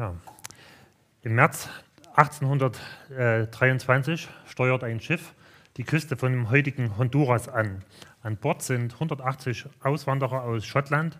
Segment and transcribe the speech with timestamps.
[0.00, 0.14] Ja.
[1.20, 1.68] Im März
[2.14, 5.34] 1823 steuert ein Schiff
[5.76, 7.84] die Küste von dem heutigen Honduras an.
[8.22, 11.18] An Bord sind 180 Auswanderer aus Schottland,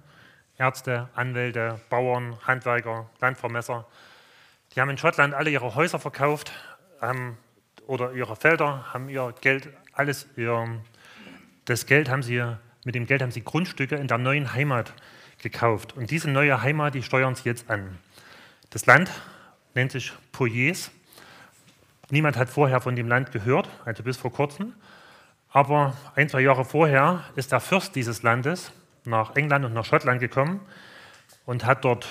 [0.56, 3.86] Ärzte, Anwälte, Bauern, Handwerker, Landvermesser.
[4.74, 6.50] Die haben in Schottland alle ihre Häuser verkauft
[7.02, 7.36] haben,
[7.86, 10.80] oder ihre Felder, haben ihr Geld, alles ihr,
[11.66, 12.42] das Geld haben sie,
[12.86, 14.94] mit dem Geld haben sie Grundstücke in der neuen Heimat
[15.36, 15.98] gekauft.
[15.98, 17.98] Und diese neue Heimat, die steuern sie jetzt an.
[18.70, 19.10] Das Land
[19.74, 20.92] nennt sich Poyes.
[22.08, 24.74] Niemand hat vorher von dem Land gehört, also bis vor kurzem.
[25.48, 28.70] Aber ein, zwei Jahre vorher ist der Fürst dieses Landes
[29.04, 30.60] nach England und nach Schottland gekommen
[31.46, 32.06] und hat dort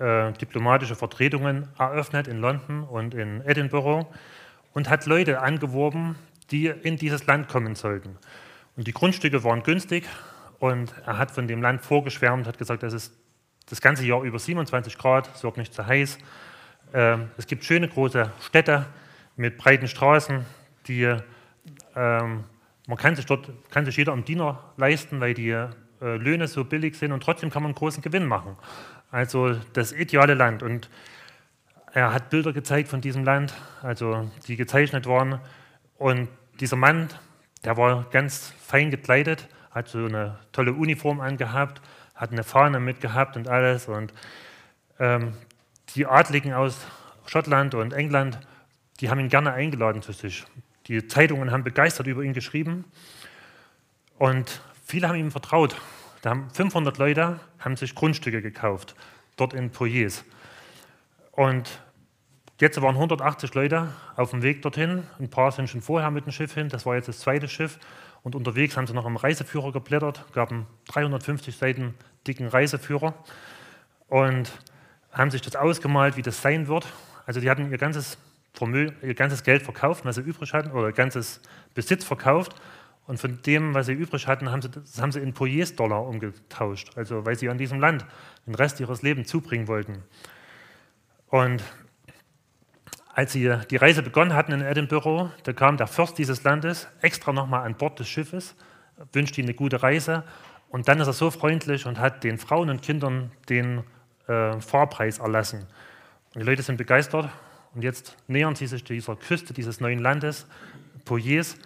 [0.00, 4.06] äh, diplomatische Vertretungen eröffnet in London und in Edinburgh
[4.74, 6.16] und hat Leute angeworben,
[6.50, 8.18] die in dieses Land kommen sollten.
[8.76, 10.04] Und die Grundstücke waren günstig
[10.58, 13.21] und er hat von dem Land vorgeschwärmt, hat gesagt, es ist
[13.66, 16.18] das ganze Jahr über 27 Grad, es wird nicht zu heiß.
[16.94, 18.86] Ähm, es gibt schöne große Städte
[19.36, 20.44] mit breiten Straßen,
[20.86, 21.16] die
[21.94, 22.44] ähm,
[22.86, 25.68] man kann sich dort kann sich jeder am Diener leisten, weil die äh,
[26.00, 28.56] Löhne so billig sind und trotzdem kann man einen großen Gewinn machen.
[29.10, 30.62] Also das ideale Land.
[30.62, 30.90] Und
[31.92, 35.40] er hat Bilder gezeigt von diesem Land, also die gezeichnet waren.
[35.98, 37.08] Und dieser Mann,
[37.64, 41.80] der war ganz fein gekleidet, hat so eine tolle Uniform angehabt,
[42.22, 43.88] hat eine Fahne mitgehabt und alles.
[43.88, 44.14] Und
[45.00, 45.34] ähm,
[45.96, 46.86] die Adligen aus
[47.26, 48.38] Schottland und England,
[49.00, 50.44] die haben ihn gerne eingeladen zu sich.
[50.86, 52.84] Die Zeitungen haben begeistert über ihn geschrieben
[54.18, 55.74] und viele haben ihm vertraut.
[56.22, 58.94] Da haben 500 Leute haben sich Grundstücke gekauft,
[59.36, 60.24] dort in Poyes.
[61.32, 61.82] Und
[62.60, 65.02] jetzt waren 180 Leute auf dem Weg dorthin.
[65.18, 66.68] Ein paar sind schon vorher mit dem Schiff hin.
[66.68, 67.80] Das war jetzt das zweite Schiff.
[68.22, 71.94] Und unterwegs haben sie noch im Reiseführer geblättert, gaben 350 Seiten
[72.26, 73.14] dicken Reiseführer
[74.08, 74.50] und
[75.12, 76.86] haben sich das ausgemalt, wie das sein wird.
[77.26, 78.18] Also die hatten ihr ganzes
[78.60, 81.40] ihr ganzes Geld verkauft, was sie übrig hatten, oder ihr ganzes
[81.74, 82.54] Besitz verkauft.
[83.06, 86.96] Und von dem, was sie übrig hatten, haben sie, das haben sie in Poyes-Dollar umgetauscht,
[86.96, 88.04] also weil sie an diesem Land
[88.46, 90.04] den Rest ihres Lebens zubringen wollten.
[91.28, 91.62] Und
[93.14, 97.32] als sie die Reise begonnen hatten in Edinburgh, da kam der Fürst dieses Landes extra
[97.32, 98.54] nochmal an Bord des Schiffes,
[99.12, 100.24] wünschte ihnen eine gute Reise
[100.72, 103.84] und dann ist er so freundlich und hat den Frauen und Kindern den
[104.26, 105.66] äh, Fahrpreis erlassen.
[106.34, 107.28] Und die Leute sind begeistert
[107.74, 110.46] und jetzt nähern sie sich dieser Küste dieses neuen Landes,
[111.04, 111.58] Poyes,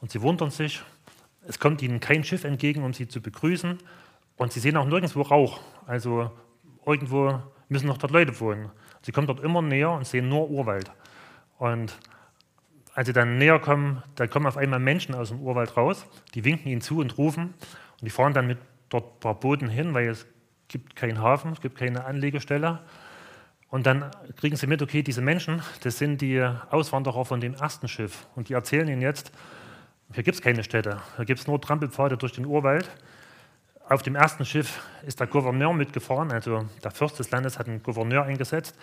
[0.00, 0.82] und sie wundern sich,
[1.46, 3.78] es kommt ihnen kein Schiff entgegen, um sie zu begrüßen
[4.36, 5.60] und sie sehen auch nirgendwo Rauch.
[5.86, 6.30] Also
[6.86, 8.70] irgendwo müssen noch dort Leute wohnen.
[9.02, 10.90] Sie kommen dort immer näher und sehen nur Urwald.
[11.58, 11.98] Und
[12.94, 16.44] als sie dann näher kommen, da kommen auf einmal Menschen aus dem Urwald raus, die
[16.44, 17.52] winken ihnen zu und rufen
[18.00, 18.58] und die fahren dann mit
[18.88, 20.26] dort paar Booten hin, weil es
[20.68, 22.80] gibt keinen Hafen, es gibt keine Anlegestelle.
[23.68, 26.40] Und dann kriegen sie mit, okay, diese Menschen, das sind die
[26.70, 28.26] Auswanderer von dem ersten Schiff.
[28.36, 29.32] Und die erzählen ihnen jetzt,
[30.12, 32.88] hier gibt es keine Städte, hier gibt es nur Trampelpfade durch den Urwald.
[33.88, 37.82] Auf dem ersten Schiff ist der Gouverneur mitgefahren, also der Fürst des Landes hat einen
[37.82, 38.76] Gouverneur eingesetzt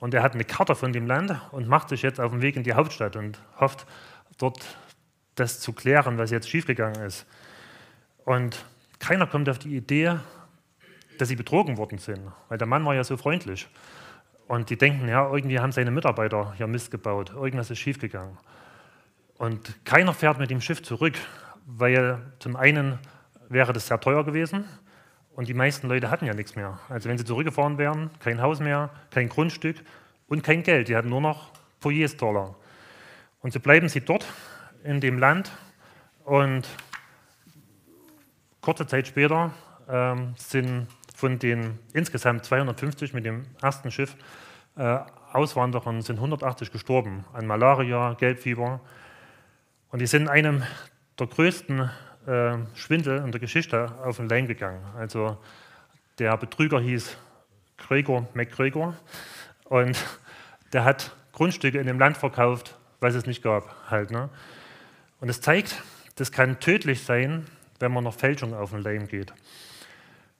[0.00, 2.56] und er hat eine Karte von dem Land und macht sich jetzt auf den Weg
[2.56, 3.86] in die Hauptstadt und hofft,
[4.38, 4.64] dort
[5.34, 7.26] das zu klären, was jetzt schiefgegangen ist.
[8.26, 8.64] Und
[8.98, 10.18] keiner kommt auf die Idee,
[11.16, 13.68] dass sie betrogen worden sind, weil der Mann war ja so freundlich.
[14.48, 18.36] Und die denken, ja, irgendwie haben seine Mitarbeiter hier Mist gebaut, irgendwas ist schiefgegangen.
[19.38, 21.14] Und keiner fährt mit dem Schiff zurück,
[21.66, 22.98] weil zum einen
[23.48, 24.64] wäre das sehr teuer gewesen
[25.36, 26.80] und die meisten Leute hatten ja nichts mehr.
[26.88, 29.76] Also wenn sie zurückgefahren wären, kein Haus mehr, kein Grundstück
[30.26, 30.88] und kein Geld.
[30.88, 32.56] Die hatten nur noch Poyes-Dollar.
[33.40, 34.26] Und so bleiben sie dort
[34.82, 35.52] in dem Land
[36.24, 36.66] und
[38.66, 39.52] kurze Zeit später
[39.88, 44.16] ähm, sind von den insgesamt 250 mit dem ersten Schiff
[44.76, 44.98] äh,
[45.32, 48.80] Auswanderern sind 180 gestorben an Malaria, Gelbfieber.
[49.92, 50.64] Und die sind in einem
[51.16, 51.90] der größten
[52.26, 54.82] äh, Schwindel in der Geschichte auf den Leim gegangen.
[54.98, 55.38] Also
[56.18, 57.16] der Betrüger hieß
[57.76, 58.96] Gregor McGregor
[59.66, 59.96] und
[60.72, 63.76] der hat Grundstücke in dem Land verkauft, was es nicht gab.
[63.88, 64.28] Halt, ne?
[65.20, 65.80] Und es zeigt,
[66.16, 67.46] das kann tödlich sein,
[67.80, 69.32] wenn man noch Fälschung auf den Leim geht.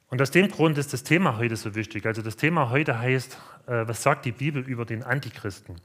[0.09, 2.05] Und aus dem Grund ist das Thema heute so wichtig.
[2.05, 3.37] Also das Thema heute heißt,
[3.67, 5.75] äh, was sagt die Bibel über den Antichristen?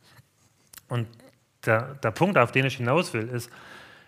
[0.88, 1.08] Und
[1.66, 3.50] der, der Punkt, auf den ich hinaus will, ist,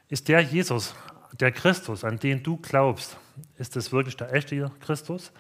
[0.09, 0.95] ist der Jesus,
[1.41, 3.17] der Christus, an den du glaubst,
[3.59, 5.33] ist das wirklich der echte Christus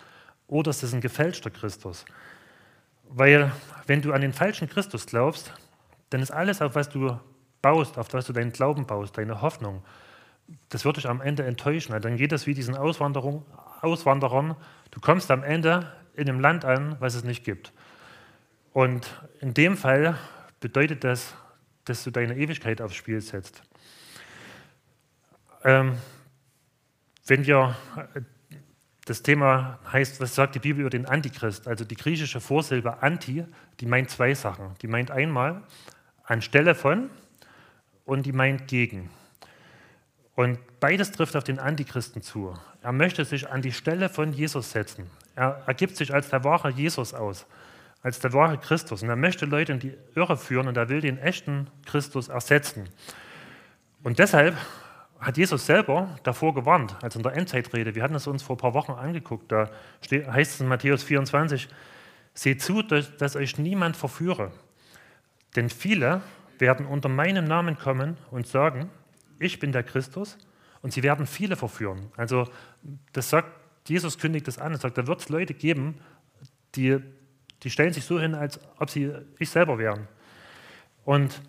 [0.48, 2.04] oder ist es ein gefälschter Christus?
[3.08, 3.52] Weil
[3.86, 5.52] wenn du an den falschen Christus glaubst,
[6.10, 7.18] dann ist alles, auf was du
[7.62, 9.82] baust, auf was du deinen Glauben baust, deine Hoffnung,
[10.68, 12.00] das wird dich am Ende enttäuschen.
[12.00, 14.56] Dann geht es wie diesen Auswanderern,
[14.90, 17.72] du kommst am Ende in einem Land an, was es nicht gibt.
[18.72, 19.08] Und
[19.40, 20.18] in dem Fall
[20.60, 21.34] bedeutet das,
[21.84, 23.62] dass du deine Ewigkeit aufs Spiel setzt.
[25.64, 25.96] Ähm,
[27.26, 27.76] wenn wir
[28.14, 28.20] äh,
[29.06, 31.68] das Thema heißt, was sagt die Bibel über den Antichrist?
[31.68, 33.44] Also die griechische Vorsilbe Anti,
[33.80, 34.74] die meint zwei Sachen.
[34.80, 35.62] Die meint einmal
[36.24, 37.10] anstelle von
[38.04, 39.10] und die meint gegen.
[40.34, 42.54] Und beides trifft auf den Antichristen zu.
[42.82, 45.08] Er möchte sich an die Stelle von Jesus setzen.
[45.36, 47.46] Er ergibt sich als der wahre Jesus aus,
[48.02, 49.02] als der wahre Christus.
[49.02, 52.88] Und er möchte Leute in die Irre führen und er will den echten Christus ersetzen.
[54.02, 54.56] Und deshalb
[55.20, 57.94] hat Jesus selber davor gewarnt, als in der Endzeitrede.
[57.94, 59.50] Wir hatten es uns vor ein paar Wochen angeguckt.
[59.50, 59.70] Da
[60.10, 61.68] heißt es in Matthäus 24,
[62.34, 64.50] seht zu, dass euch niemand verführe.
[65.54, 66.20] Denn viele
[66.58, 68.90] werden unter meinem Namen kommen und sagen,
[69.38, 70.38] ich bin der Christus
[70.82, 72.10] und sie werden viele verführen.
[72.16, 72.48] Also
[73.12, 73.48] das sagt,
[73.88, 76.00] Jesus kündigt das an und sagt, da wird es Leute geben,
[76.74, 76.98] die,
[77.62, 80.08] die stellen sich so hin, als ob sie ich selber wären.
[81.04, 81.40] Und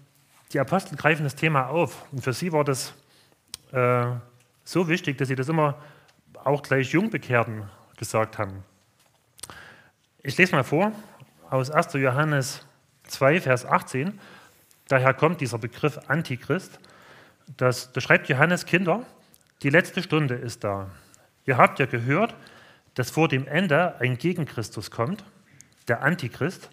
[0.53, 2.93] die Apostel greifen das Thema auf und für sie war das
[3.71, 4.05] äh,
[4.63, 5.81] so wichtig, dass sie das immer
[6.43, 7.63] auch gleich Jungbekehrten
[7.97, 8.63] gesagt haben.
[10.21, 10.91] Ich lese mal vor
[11.49, 11.93] aus 1.
[11.93, 12.65] Johannes
[13.07, 14.19] 2, Vers 18.
[14.87, 16.79] Daher kommt dieser Begriff Antichrist.
[17.57, 19.06] Das, da schreibt Johannes, Kinder,
[19.62, 20.89] die letzte Stunde ist da.
[21.45, 22.36] Ihr habt ja gehört,
[22.95, 25.24] dass vor dem Ende ein Gegenchristus kommt,
[25.88, 26.69] der Antichrist.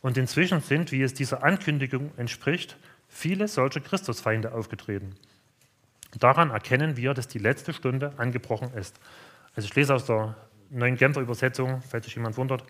[0.00, 2.76] Und inzwischen sind, wie es dieser Ankündigung entspricht,
[3.08, 5.16] viele solche Christusfeinde aufgetreten.
[6.18, 8.98] Daran erkennen wir, dass die letzte Stunde angebrochen ist.
[9.56, 10.36] Also ich lese aus der
[10.70, 12.64] neuen Genfer Übersetzung, falls sich jemand wundert.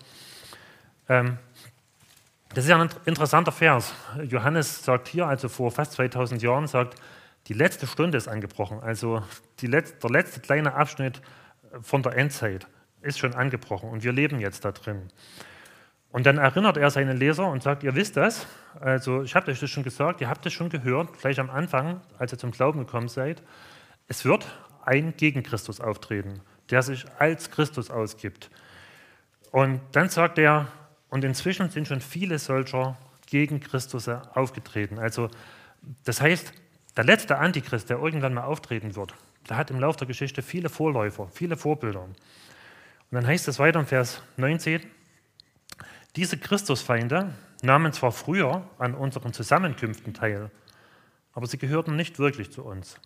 [1.09, 1.37] Ähm,
[2.53, 3.93] das ist ja ein interessanter Vers.
[4.23, 6.95] Johannes sagt hier, also vor fast 2000 Jahren, sagt,
[7.47, 8.79] die letzte Stunde ist angebrochen.
[8.81, 9.23] Also
[9.61, 11.21] letzte, der letzte kleine Abschnitt
[11.81, 12.67] von der Endzeit
[13.01, 15.09] ist schon angebrochen und wir leben jetzt da drin.
[16.11, 18.47] Und dann erinnert er seine Leser und sagt, ihr wisst das,
[18.79, 22.01] also ich habe euch das schon gesagt, ihr habt es schon gehört, gleich am Anfang,
[22.17, 23.43] als ihr zum Glauben gekommen seid,
[24.07, 24.45] es wird
[24.85, 28.49] ein Gegenchristus auftreten, der sich als Christus ausgibt.
[29.51, 30.67] Und dann sagt er,
[31.09, 32.97] und inzwischen sind schon viele solcher
[33.27, 34.99] Gegenchristus aufgetreten.
[34.99, 35.29] Also
[36.03, 36.53] das heißt,
[36.97, 39.13] der letzte Antichrist, der irgendwann mal auftreten wird,
[39.49, 42.03] der hat im Laufe der Geschichte viele Vorläufer, viele Vorbilder.
[42.03, 42.15] Und
[43.11, 44.81] dann heißt es weiter im Vers 19,
[46.15, 50.49] diese Christusfeinde nahmen zwar früher an unseren Zusammenkünften teil,
[51.33, 52.99] aber sie gehörten nicht wirklich zu uns.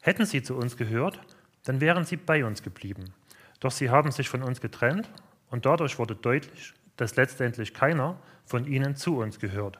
[0.00, 1.20] Hätten sie zu uns gehört,
[1.64, 3.12] dann wären sie bei uns geblieben.
[3.60, 5.10] Doch sie haben sich von uns getrennt
[5.50, 9.78] und dadurch wurde deutlich, dass letztendlich keiner von ihnen zu uns gehört.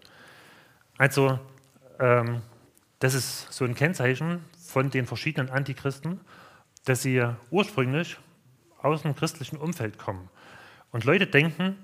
[0.98, 1.40] Also
[1.98, 2.42] ähm,
[3.00, 6.20] das ist so ein Kennzeichen von den verschiedenen Antichristen,
[6.85, 8.17] dass sie ursprünglich
[8.82, 10.29] aus dem christlichen Umfeld kommen.
[10.93, 11.76] Und Leute denken,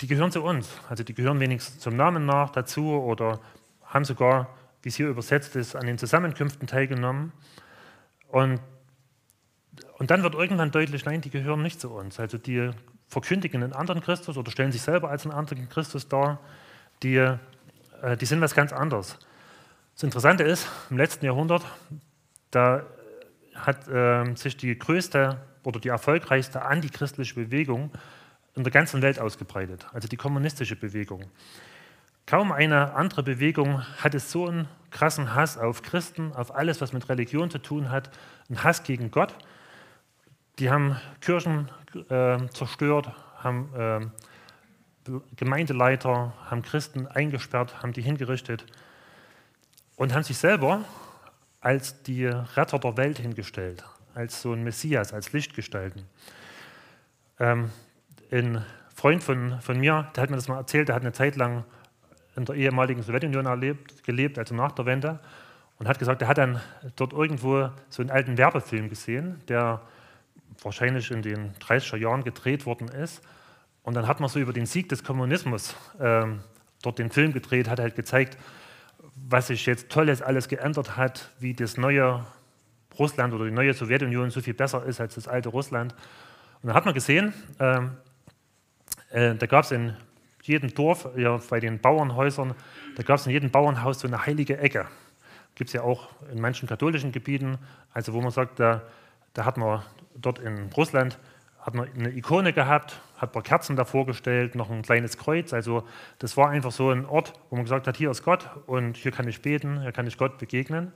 [0.00, 0.68] die gehören zu uns.
[0.88, 3.40] Also die gehören wenigstens zum Namen nach dazu oder
[3.84, 7.32] haben sogar, wie es hier übersetzt ist, an den Zusammenkünften teilgenommen.
[8.28, 8.60] Und,
[9.98, 12.20] und dann wird irgendwann deutlich, nein, die gehören nicht zu uns.
[12.20, 12.70] Also die
[13.08, 16.38] verkündigen einen anderen Christus oder stellen sich selber als einen anderen Christus dar.
[17.02, 19.18] Die, äh, die sind was ganz anderes.
[19.98, 21.64] Das Interessante ist, im letzten Jahrhundert,
[22.52, 22.84] da
[23.56, 27.90] hat äh, sich die größte oder die erfolgreichste antichristliche Bewegung
[28.54, 31.24] in der ganzen Welt ausgebreitet, also die kommunistische Bewegung.
[32.26, 37.08] Kaum eine andere Bewegung hatte so einen krassen Hass auf Christen, auf alles, was mit
[37.08, 38.08] Religion zu tun hat,
[38.48, 39.34] einen Hass gegen Gott.
[40.60, 41.72] Die haben Kirchen
[42.08, 48.64] äh, zerstört, haben äh, Gemeindeleiter, haben Christen eingesperrt, haben die hingerichtet
[49.98, 50.84] und haben sich selber
[51.60, 56.04] als die Retter der Welt hingestellt, als so ein Messias, als Lichtgestalten.
[57.40, 57.70] Ähm,
[58.30, 58.64] ein
[58.94, 61.64] Freund von, von mir, der hat mir das mal erzählt, der hat eine Zeit lang
[62.36, 65.18] in der ehemaligen Sowjetunion erlebt, gelebt, also nach der Wende,
[65.78, 66.60] und hat gesagt, er hat dann
[66.96, 69.80] dort irgendwo so einen alten Werbefilm gesehen, der
[70.62, 73.20] wahrscheinlich in den 30er Jahren gedreht worden ist.
[73.82, 76.40] Und dann hat man so über den Sieg des Kommunismus ähm,
[76.82, 78.36] dort den Film gedreht, hat halt gezeigt,
[79.28, 82.24] was sich jetzt Tolles alles geändert hat, wie das neue
[82.98, 85.94] Russland oder die neue Sowjetunion so viel besser ist als das alte Russland.
[86.62, 87.80] Und dann hat man gesehen, äh,
[89.10, 89.96] äh, da gab es in
[90.42, 92.54] jedem Dorf, ja, bei den Bauernhäusern,
[92.96, 94.86] da gab es in jedem Bauernhaus so eine heilige Ecke.
[95.54, 97.58] Gibt es ja auch in manchen katholischen Gebieten,
[97.92, 98.82] also wo man sagt, da,
[99.34, 99.82] da hat man
[100.16, 101.18] dort in Russland
[101.76, 105.52] hat eine Ikone gehabt, hat ein paar Kerzen davor gestellt, noch ein kleines Kreuz.
[105.52, 105.84] Also
[106.18, 109.12] das war einfach so ein Ort, wo man gesagt hat, hier ist Gott und hier
[109.12, 110.92] kann ich beten, hier kann ich Gott begegnen.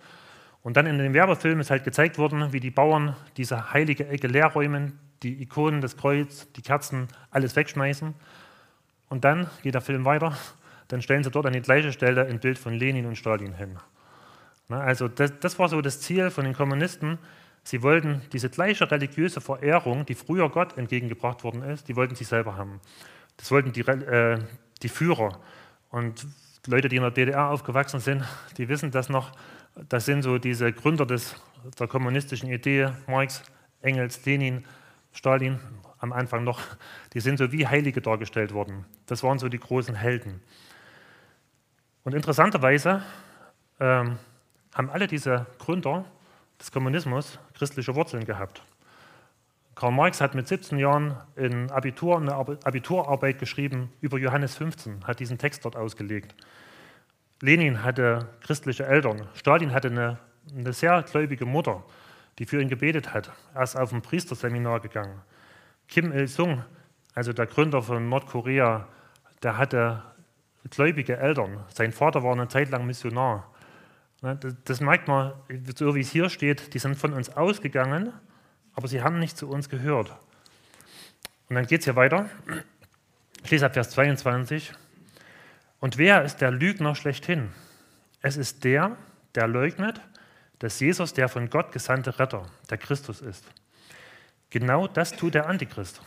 [0.63, 4.29] Und dann in dem Werbefilm ist halt gezeigt worden, wie die Bauern diese heilige Ecke
[4.29, 8.09] leer räumen, die Ikonen, das Kreuz, die Kerzen, alles wegschmeißen.
[8.09, 8.17] Und
[9.13, 10.35] und dann geht der Film weiter,
[10.89, 13.79] dann stellen sie dort an die gleiche Stelle ein Bild von Lenin und Stalin hin.
[14.71, 17.19] Also das, das war so das Ziel von den Kommunisten.
[17.65, 22.25] Sie wollten diese gleiche religiöse Verehrung, die früher Gott entgegengebracht worden ist, die wollten sie
[22.25, 22.81] selber haben.
[23.37, 24.39] Das wollten die, äh,
[24.83, 25.41] die Führer.
[25.91, 26.27] Und
[26.67, 28.25] Leute, die in der DDR aufgewachsen sind,
[28.57, 29.33] die wissen das noch.
[29.89, 31.37] Das sind so diese Gründer des,
[31.79, 33.43] der kommunistischen Idee, Marx,
[33.81, 34.65] Engels, Lenin,
[35.13, 35.61] Stalin,
[35.99, 36.61] am Anfang noch,
[37.15, 38.85] die sind so wie Heilige dargestellt worden.
[39.07, 40.43] Das waren so die großen Helden.
[42.03, 43.03] Und interessanterweise
[43.79, 44.19] ähm,
[44.75, 46.05] haben alle diese Gründer
[46.63, 48.63] des Kommunismus christliche Wurzeln gehabt.
[49.75, 55.19] Karl Marx hat mit 17 Jahren in Abitur eine Abiturarbeit geschrieben über Johannes 15, hat
[55.19, 56.37] diesen Text dort ausgelegt.
[57.41, 59.27] Lenin hatte christliche Eltern.
[59.35, 60.19] Stalin hatte eine,
[60.57, 61.83] eine sehr gläubige Mutter,
[62.39, 63.33] die für ihn gebetet hat.
[63.55, 65.21] Er ist auf ein Priesterseminar gegangen.
[65.89, 66.63] Kim Il-sung,
[67.17, 68.87] also der Gründer von Nordkorea,
[69.43, 70.05] der hatte
[70.71, 71.65] gläubige Eltern.
[71.75, 73.52] Sein Vater war eine Zeit lang Missionar.
[74.65, 75.33] Das merkt man,
[75.77, 78.13] so wie es hier steht, die sind von uns ausgegangen,
[78.75, 80.13] aber sie haben nicht zu uns gehört.
[81.49, 82.31] Und dann geht es hier weiter.
[83.43, 84.73] Ich lese ab Vers 22.
[85.81, 87.49] Und wer ist der Lügner schlechthin?
[88.21, 88.97] Es ist der,
[89.35, 90.01] der leugnet,
[90.61, 93.45] dass Jesus der von Gott gesandte Retter, der Christus ist.
[94.51, 96.01] Genau das tut der Antichrist.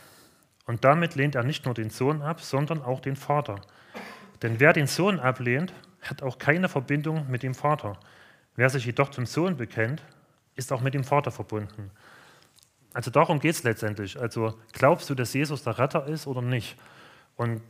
[0.64, 3.60] Und damit lehnt er nicht nur den Sohn ab, sondern auch den Vater.
[4.40, 5.74] Denn wer den Sohn ablehnt,
[6.10, 7.98] hat auch keine Verbindung mit dem Vater.
[8.54, 10.02] Wer sich jedoch zum Sohn bekennt,
[10.54, 11.90] ist auch mit dem Vater verbunden.
[12.94, 14.18] Also darum geht es letztendlich.
[14.18, 16.76] Also glaubst du, dass Jesus der Retter ist oder nicht?
[17.36, 17.60] Und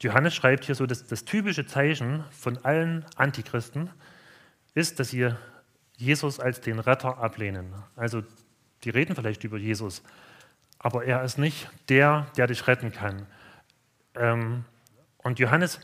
[0.00, 3.90] Johannes schreibt hier so, dass das typische Zeichen von allen Antichristen
[4.74, 5.30] ist, dass sie
[5.96, 7.72] Jesus als den Retter ablehnen.
[7.94, 8.24] Also
[8.82, 10.02] die reden vielleicht über Jesus,
[10.80, 13.26] aber er ist nicht der, der dich retten kann.
[14.16, 14.64] Ähm,
[15.18, 15.78] und Johannes,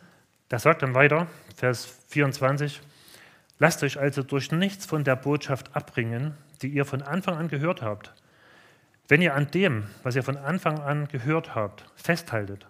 [0.50, 1.26] der sagt dann weiter,
[1.56, 2.80] Vers 24,
[3.58, 7.82] lasst euch also durch nichts von der Botschaft abbringen, die ihr von Anfang an gehört
[7.82, 8.14] habt.
[9.08, 12.66] Wenn ihr an dem, was ihr von Anfang an gehört habt, festhaltet,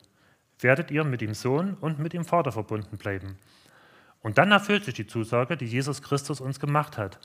[0.60, 3.36] werdet ihr mit dem Sohn und mit dem Vater verbunden bleiben.
[4.22, 7.18] Und dann erfüllt sich die Zusage, die Jesus Christus uns gemacht hat.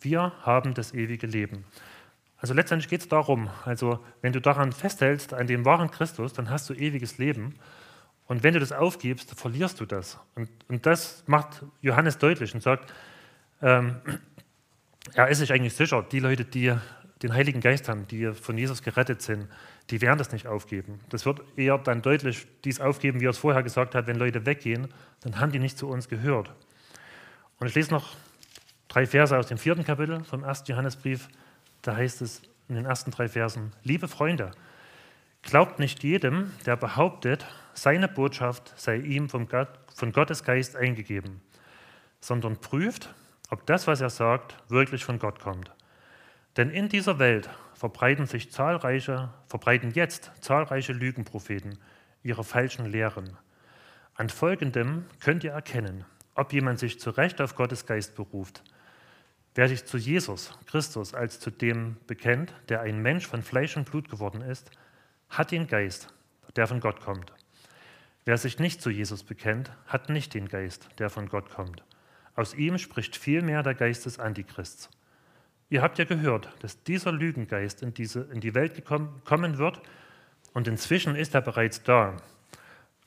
[0.00, 1.64] Wir haben das ewige Leben.
[2.38, 6.50] Also letztendlich geht es darum, also wenn du daran festhältst, an dem wahren Christus, dann
[6.50, 7.54] hast du ewiges Leben.
[8.26, 10.18] Und wenn du das aufgibst, verlierst du das.
[10.34, 12.92] Und, und das macht Johannes deutlich und sagt,
[13.62, 13.96] ähm,
[15.14, 16.74] er ist sich eigentlich sicher, die Leute, die
[17.22, 19.48] den Heiligen Geist haben, die von Jesus gerettet sind,
[19.90, 21.00] die werden das nicht aufgeben.
[21.08, 24.44] Das wird eher dann deutlich dies aufgeben, wie er es vorher gesagt hat, wenn Leute
[24.44, 24.88] weggehen,
[25.20, 26.50] dann haben die nicht zu uns gehört.
[27.58, 28.14] Und ich lese noch
[28.88, 31.28] drei Verse aus dem vierten Kapitel vom ersten Johannesbrief.
[31.80, 34.50] Da heißt es in den ersten drei Versen, liebe Freunde,
[35.42, 41.40] glaubt nicht jedem, der behauptet, seine Botschaft sei ihm vom Gott, von Gottes Geist eingegeben,
[42.20, 43.14] sondern prüft,
[43.50, 45.70] ob das, was er sagt, wirklich von Gott kommt.
[46.56, 51.78] Denn in dieser Welt verbreiten sich zahlreiche, verbreiten jetzt zahlreiche Lügenpropheten
[52.22, 53.36] ihre falschen Lehren.
[54.14, 58.62] An folgendem könnt ihr erkennen, ob jemand sich zu Recht auf Gottes Geist beruft.
[59.54, 63.90] Wer sich zu Jesus Christus als zu dem bekennt, der ein Mensch von Fleisch und
[63.90, 64.70] Blut geworden ist,
[65.28, 66.08] hat den Geist,
[66.56, 67.32] der von Gott kommt.
[68.26, 71.84] Wer sich nicht zu Jesus bekennt, hat nicht den Geist, der von Gott kommt.
[72.34, 74.90] Aus ihm spricht vielmehr der Geist des Antichrists.
[75.70, 79.80] Ihr habt ja gehört, dass dieser Lügengeist in, diese, in die Welt gekommen, kommen wird
[80.54, 82.16] und inzwischen ist er bereits da.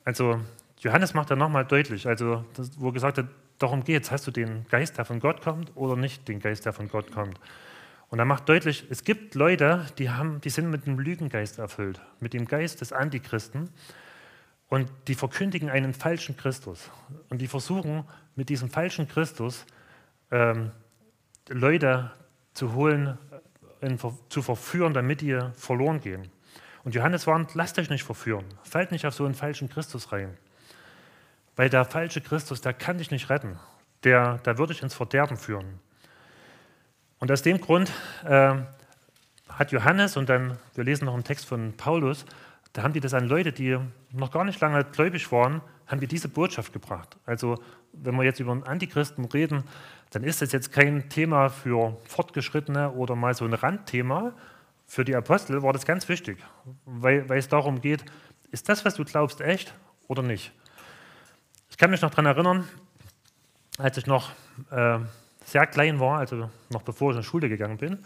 [0.06, 0.40] Also
[0.78, 3.26] Johannes macht da nochmal deutlich, also das, wo gesagt hat,
[3.58, 6.64] darum geht es, hast du den Geist, der von Gott kommt oder nicht den Geist,
[6.64, 7.38] der von Gott kommt.
[8.08, 12.00] Und er macht deutlich, es gibt Leute, die, haben, die sind mit dem Lügengeist erfüllt,
[12.20, 13.68] mit dem Geist des Antichristen
[14.70, 16.90] und die verkündigen einen falschen Christus.
[17.28, 18.04] Und die versuchen
[18.36, 19.66] mit diesem falschen Christus
[20.30, 20.70] ähm,
[21.48, 22.12] Leute
[22.54, 23.18] zu holen,
[23.80, 23.98] in,
[24.28, 26.30] zu verführen, damit die verloren gehen.
[26.84, 28.44] Und Johannes warnt, lasst euch nicht verführen.
[28.62, 30.36] Fallt nicht auf so einen falschen Christus rein.
[31.56, 33.58] Weil der falsche Christus, der kann dich nicht retten.
[34.04, 35.80] Der, der würde dich ins Verderben führen.
[37.18, 37.90] Und aus dem Grund
[38.24, 38.54] äh,
[39.48, 42.24] hat Johannes, und dann, wir lesen noch einen Text von Paulus,
[42.72, 43.78] da haben die das an Leute, die
[44.12, 47.16] noch gar nicht lange gläubig waren, haben wir diese Botschaft gebracht.
[47.26, 47.60] Also
[47.92, 49.64] wenn wir jetzt über einen Antichristen reden,
[50.10, 54.32] dann ist das jetzt kein Thema für Fortgeschrittene oder mal so ein Randthema.
[54.86, 56.38] Für die Apostel war das ganz wichtig,
[56.84, 58.04] weil, weil es darum geht,
[58.50, 59.74] ist das, was du glaubst, echt
[60.08, 60.52] oder nicht?
[61.70, 62.68] Ich kann mich noch daran erinnern,
[63.78, 64.30] als ich noch
[64.70, 64.98] äh,
[65.44, 67.98] sehr klein war, also noch bevor ich in die Schule gegangen bin,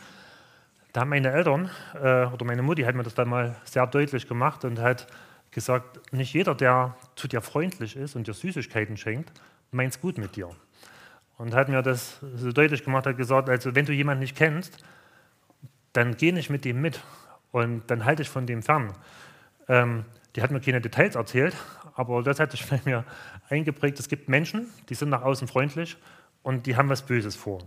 [0.95, 4.29] da haben meine Eltern äh, oder meine Mutti hat mir das dann mal sehr deutlich
[4.29, 5.09] gemacht und hat
[5.51, 9.33] gesagt, nicht jeder, der zu dir freundlich ist und dir Süßigkeiten schenkt,
[9.73, 10.51] meint es gut mit dir.
[11.37, 14.85] Und hat mir das so deutlich gemacht, hat gesagt, also wenn du jemanden nicht kennst,
[15.93, 17.03] dann geh nicht mit dem mit
[17.51, 18.95] und dann halte ich von dem fern.
[19.67, 20.05] Ähm,
[20.37, 21.57] die hat mir keine Details erzählt,
[21.97, 23.05] aber das hat sich bei mir
[23.49, 23.99] eingeprägt.
[23.99, 25.97] Es gibt Menschen, die sind nach außen freundlich
[26.45, 27.67] und die haben was Böses vor.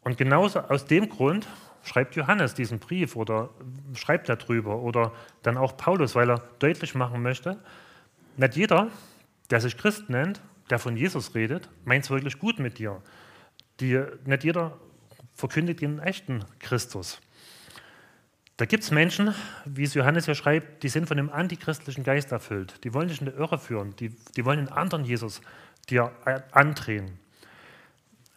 [0.00, 1.46] Und genauso aus dem Grund
[1.82, 3.50] schreibt Johannes diesen Brief oder
[3.94, 5.12] schreibt darüber oder
[5.42, 7.58] dann auch Paulus, weil er deutlich machen möchte,
[8.36, 8.88] nicht jeder,
[9.50, 13.02] der sich Christ nennt, der von Jesus redet, meint es wirklich gut mit dir.
[13.80, 14.78] Die, nicht jeder
[15.34, 17.20] verkündigt den echten Christus.
[18.56, 19.34] Da gibt es Menschen,
[19.64, 22.84] wie es Johannes ja schreibt, die sind von einem antichristlichen Geist erfüllt.
[22.84, 23.96] Die wollen dich in die Irre führen.
[23.96, 25.40] Die, die wollen einen anderen Jesus
[25.88, 26.12] dir
[26.52, 27.18] andrehen.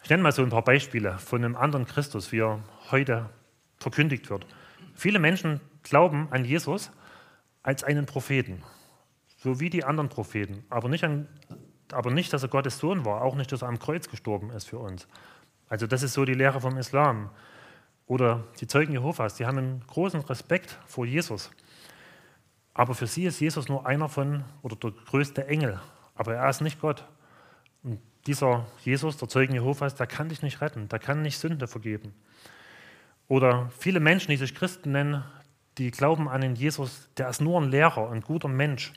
[0.06, 2.60] Ich nenne mal so ein paar Beispiele von einem anderen Christus, wie er
[2.92, 3.28] heute
[3.76, 4.46] verkündigt wird.
[4.94, 6.92] Viele Menschen glauben an Jesus
[7.64, 8.62] als einen Propheten,
[9.36, 11.26] so wie die anderen Propheten, aber nicht, an,
[11.90, 14.68] aber nicht, dass er Gottes Sohn war, auch nicht, dass er am Kreuz gestorben ist
[14.68, 15.08] für uns.
[15.68, 17.30] Also das ist so die Lehre vom Islam.
[18.06, 21.50] Oder die Zeugen Jehovas, die haben einen großen Respekt vor Jesus.
[22.74, 25.80] Aber für sie ist Jesus nur einer von, oder der größte Engel.
[26.14, 27.04] Aber er ist nicht Gott.
[27.82, 31.68] Und dieser Jesus, der Zeugen Jehovas, der kann dich nicht retten, der kann nicht Sünde
[31.68, 32.14] vergeben.
[33.28, 35.24] Oder viele Menschen, die sich Christen nennen,
[35.78, 38.92] die glauben an den Jesus, der ist nur ein Lehrer, ein guter Mensch,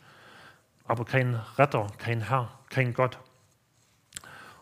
[0.85, 3.19] aber kein Retter, kein Herr, kein Gott.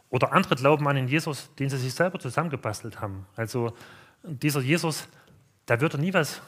[0.10, 3.26] Oder andere glauben an den Jesus, den sie sich selber zusammengebastelt haben.
[3.36, 3.74] Also
[4.24, 5.08] dieser Jesus,
[5.68, 6.42] der würde nie was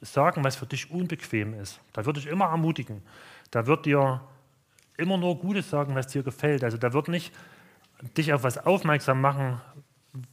[0.00, 1.80] sagen, was für dich unbequem ist.
[1.92, 3.02] Da würde dich immer ermutigen.
[3.50, 4.20] Da wird dir
[4.96, 6.62] immer nur Gutes sagen, was dir gefällt.
[6.62, 7.32] Also da wird nicht
[8.16, 9.60] dich auf was aufmerksam machen,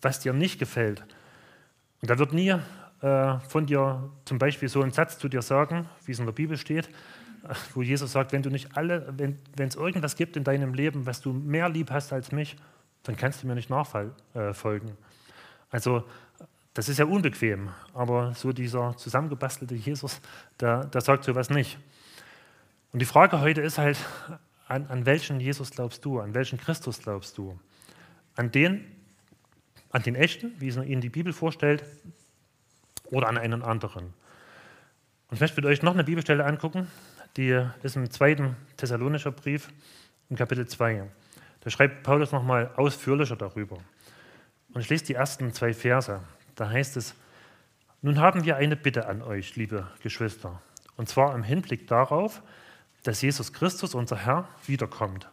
[0.02, 1.04] was dir nicht gefällt.
[2.02, 2.56] Und da wird nie
[3.02, 6.34] äh, von dir zum Beispiel so einen Satz zu dir sagen, wie es in der
[6.34, 6.90] Bibel steht,
[7.74, 11.22] wo Jesus sagt, wenn du nicht alle, wenn es irgendwas gibt in deinem Leben, was
[11.22, 12.56] du mehr lieb hast als mich,
[13.04, 14.14] dann kannst du mir nicht nachfolgen.
[14.34, 14.54] Äh,
[15.70, 16.04] also
[16.74, 20.20] das ist ja unbequem, aber so dieser zusammengebastelte Jesus,
[20.60, 21.78] der, der sagt sowas nicht.
[22.92, 23.98] Und die Frage heute ist halt,
[24.68, 27.60] an, an welchen Jesus glaubst du, an welchen Christus glaubst du?
[28.36, 28.86] An den,
[29.92, 31.84] an den echten, wie es Ihnen die Bibel vorstellt,
[33.06, 34.06] oder an einen anderen?
[35.30, 36.88] Und ich möchte mit euch noch eine Bibelstelle angucken,
[37.38, 39.70] die ist im zweiten Thessalonischer Brief,
[40.30, 41.10] im Kapitel 2.
[41.62, 43.78] Da schreibt Paulus nochmal ausführlicher darüber.
[44.74, 46.22] Und ich lese die ersten zwei Verse.
[46.56, 47.16] Da heißt es,
[48.02, 50.62] nun haben wir eine Bitte an euch, liebe Geschwister,
[50.96, 52.42] und zwar im Hinblick darauf,
[53.06, 55.30] dass Jesus Christus, unser Herr, wiederkommt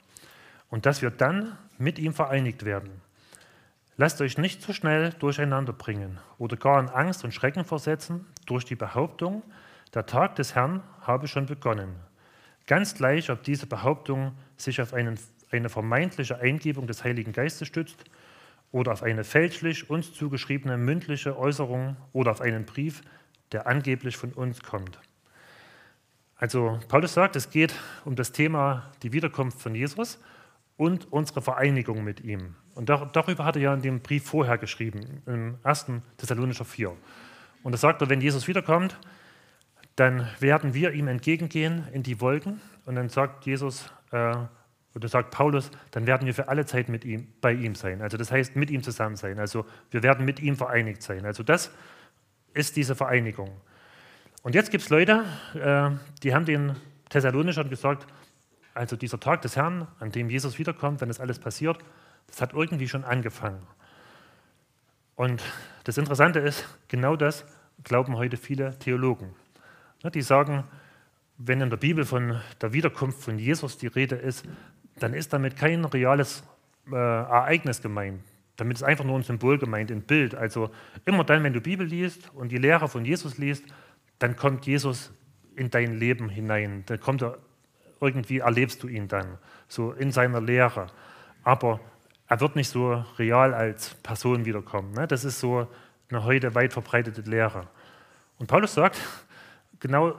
[0.69, 3.01] und dass wir dann mit ihm vereinigt werden.
[3.97, 8.67] Lasst euch nicht zu schnell durcheinander bringen oder gar in Angst und Schrecken versetzen durch
[8.67, 9.43] die Behauptung,
[9.95, 11.95] der Tag des Herrn habe schon begonnen.
[12.67, 15.19] Ganz gleich, ob diese Behauptung sich auf einen,
[15.51, 18.05] eine vermeintliche Eingebung des Heiligen Geistes stützt
[18.71, 23.03] oder auf eine fälschlich uns zugeschriebene mündliche Äußerung oder auf einen Brief,
[23.53, 24.99] der angeblich von uns kommt.
[26.43, 27.73] Also Paulus sagt, es geht
[28.05, 30.19] um das Thema die Wiederkunft von Jesus
[30.77, 32.57] und unsere Vereinigung mit ihm.
[32.75, 35.87] Und darüber hat er ja in dem Brief vorher geschrieben, im 1.
[36.17, 36.97] Thessalonischer 4.
[37.63, 38.99] Und da sagt er, wenn Jesus wiederkommt,
[39.95, 42.61] dann werden wir ihm entgegengehen in die Wolken.
[42.87, 44.35] Und dann sagt Jesus, äh,
[44.97, 48.03] oder sagt Paulus, dann werden wir für alle Zeit mit ihm, bei ihm sein.
[48.03, 49.39] Also das heißt, mit ihm zusammen sein.
[49.39, 51.25] Also wir werden mit ihm vereinigt sein.
[51.25, 51.71] Also das
[52.53, 53.53] ist diese Vereinigung.
[54.43, 55.25] Und jetzt gibt es Leute,
[55.55, 55.91] äh,
[56.23, 56.75] die haben den
[57.11, 58.07] Thessalonischern gesagt,
[58.75, 61.79] also dieser Tag des Herrn, an dem Jesus wiederkommt, wenn das alles passiert,
[62.27, 63.63] das hat irgendwie schon angefangen.
[65.15, 65.43] Und
[65.85, 67.45] das Interessante ist, genau das
[67.85, 69.35] glauben heute viele Theologen.
[70.13, 70.65] Die sagen,
[71.39, 74.45] wenn in der Bibel von der Wiederkunft von Jesus die Rede ist,
[74.99, 76.43] dann ist damit kein reales
[76.91, 78.23] äh, Ereignis gemeint.
[78.57, 80.35] Damit ist einfach nur ein Symbol gemeint, ein Bild.
[80.35, 80.71] Also
[81.05, 83.65] immer dann, wenn du Bibel liest und die Lehre von Jesus liest,
[84.23, 85.13] dann kommt Jesus
[85.57, 86.85] in dein Leben hinein.
[86.87, 87.39] Dann kommt er,
[88.01, 90.87] irgendwie erlebst du ihn dann, so in seiner Lehre.
[91.43, 91.81] Aber
[92.29, 94.93] er wird nicht so real als Person wiederkommen.
[94.93, 95.07] Ne?
[95.07, 95.69] Das ist so
[96.09, 97.69] eine heute weit verbreitete Lehre.
[98.39, 98.99] Und Paulus sagt,
[99.81, 100.15] genau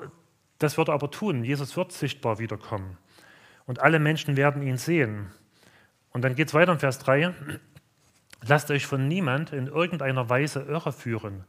[0.59, 1.43] das wird er aber tun.
[1.43, 2.97] Jesus wird sichtbar wiederkommen
[3.65, 5.31] und alle Menschen werden ihn sehen.
[6.11, 7.33] Und dann geht es weiter in Vers 3.
[8.45, 11.45] Lasst euch von niemand in irgendeiner Weise irreführen,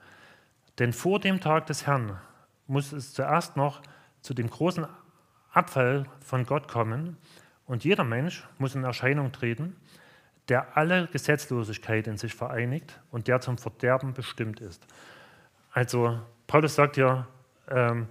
[0.79, 2.19] denn vor dem Tag des Herrn
[2.67, 3.83] muss es zuerst noch
[4.21, 4.87] zu dem großen
[5.53, 7.17] Abfall von Gott kommen
[7.67, 9.77] und jeder Mensch muss in Erscheinung treten,
[10.49, 14.87] der alle Gesetzlosigkeit in sich vereinigt und der zum Verderben bestimmt ist.
[15.73, 17.27] Also Paulus sagt ja,
[17.69, 18.09] ähm,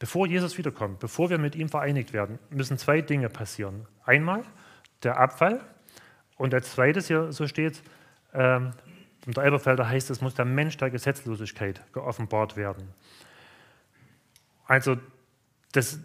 [0.00, 3.86] Bevor Jesus wiederkommt, bevor wir mit ihm vereinigt werden, müssen zwei Dinge passieren.
[4.02, 4.44] Einmal
[5.02, 5.60] der Abfall
[6.38, 7.82] und als zweites hier, so steht
[8.32, 8.72] ähm,
[9.26, 12.88] unter Elberfelder heißt es, muss der Mensch der Gesetzlosigkeit geoffenbart werden.
[14.70, 14.98] Also,
[15.72, 15.98] das,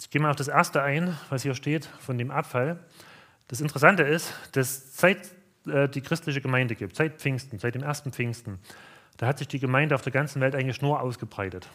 [0.00, 2.80] ich gehe mal auf das erste ein, was hier steht, von dem Abfall.
[3.46, 5.30] Das Interessante ist, dass seit
[5.68, 8.58] äh, die christliche Gemeinde gibt, seit Pfingsten, seit dem ersten Pfingsten,
[9.16, 11.70] da hat sich die Gemeinde auf der ganzen Welt eigentlich nur ausgebreitet.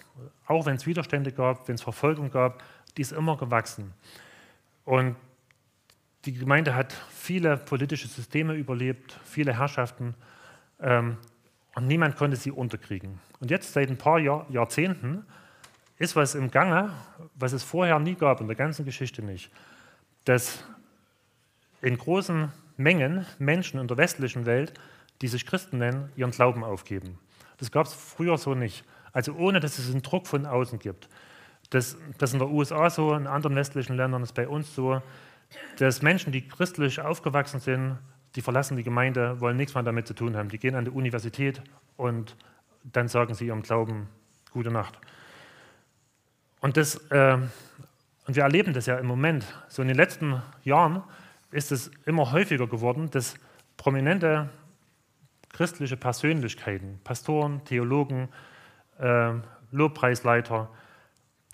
[0.46, 2.64] Auch wenn es Widerstände gab, wenn es Verfolgung gab,
[2.98, 3.94] die ist immer gewachsen.
[4.84, 5.16] Und
[6.26, 10.16] die Gemeinde hat viele politische Systeme überlebt, viele Herrschaften
[10.82, 11.16] ähm,
[11.76, 13.22] und niemand konnte sie unterkriegen.
[13.40, 15.26] Und jetzt seit ein paar Jahr, Jahrzehnten
[16.00, 16.92] ist was im Gange,
[17.36, 19.52] was es vorher nie gab, in der ganzen Geschichte nicht,
[20.26, 20.64] dass
[21.82, 24.74] in großen Mengen Menschen in der westlichen Welt,
[25.22, 27.20] die sich Christen nennen, ihren Glauben aufgeben.
[27.58, 28.86] Das gab es früher so nicht.
[29.12, 31.10] Also ohne, dass es einen Druck von außen gibt.
[31.70, 35.02] Das, das in der USA so, in anderen westlichen Ländern ist bei uns so,
[35.78, 37.98] dass Menschen, die christlich aufgewachsen sind,
[38.36, 40.50] die verlassen die Gemeinde, wollen nichts mehr damit zu tun haben.
[40.50, 41.62] Die gehen an die Universität
[41.98, 42.36] und
[42.84, 44.08] dann sagen sie ihrem Glauben
[44.52, 45.00] gute Nacht.
[46.62, 47.38] Und, das, äh,
[48.28, 49.46] und wir erleben das ja im Moment.
[49.68, 51.04] So in den letzten Jahren
[51.52, 53.36] ist es immer häufiger geworden, dass
[53.78, 54.50] prominente
[55.50, 58.30] christliche Persönlichkeiten, Pastoren, Theologen,
[59.00, 59.34] äh,
[59.72, 60.70] Lobpreisleiter,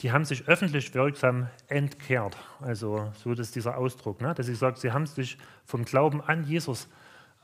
[0.02, 2.36] die haben sich öffentlich wirksam entkehrt.
[2.60, 4.34] Also so ist dieser Ausdruck, ne?
[4.34, 6.89] dass sie sagt, sie haben sich vom Glauben an Jesus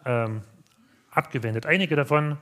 [0.06, 0.42] ähm,
[1.12, 1.66] abgewendet.
[1.66, 2.38] Einige davon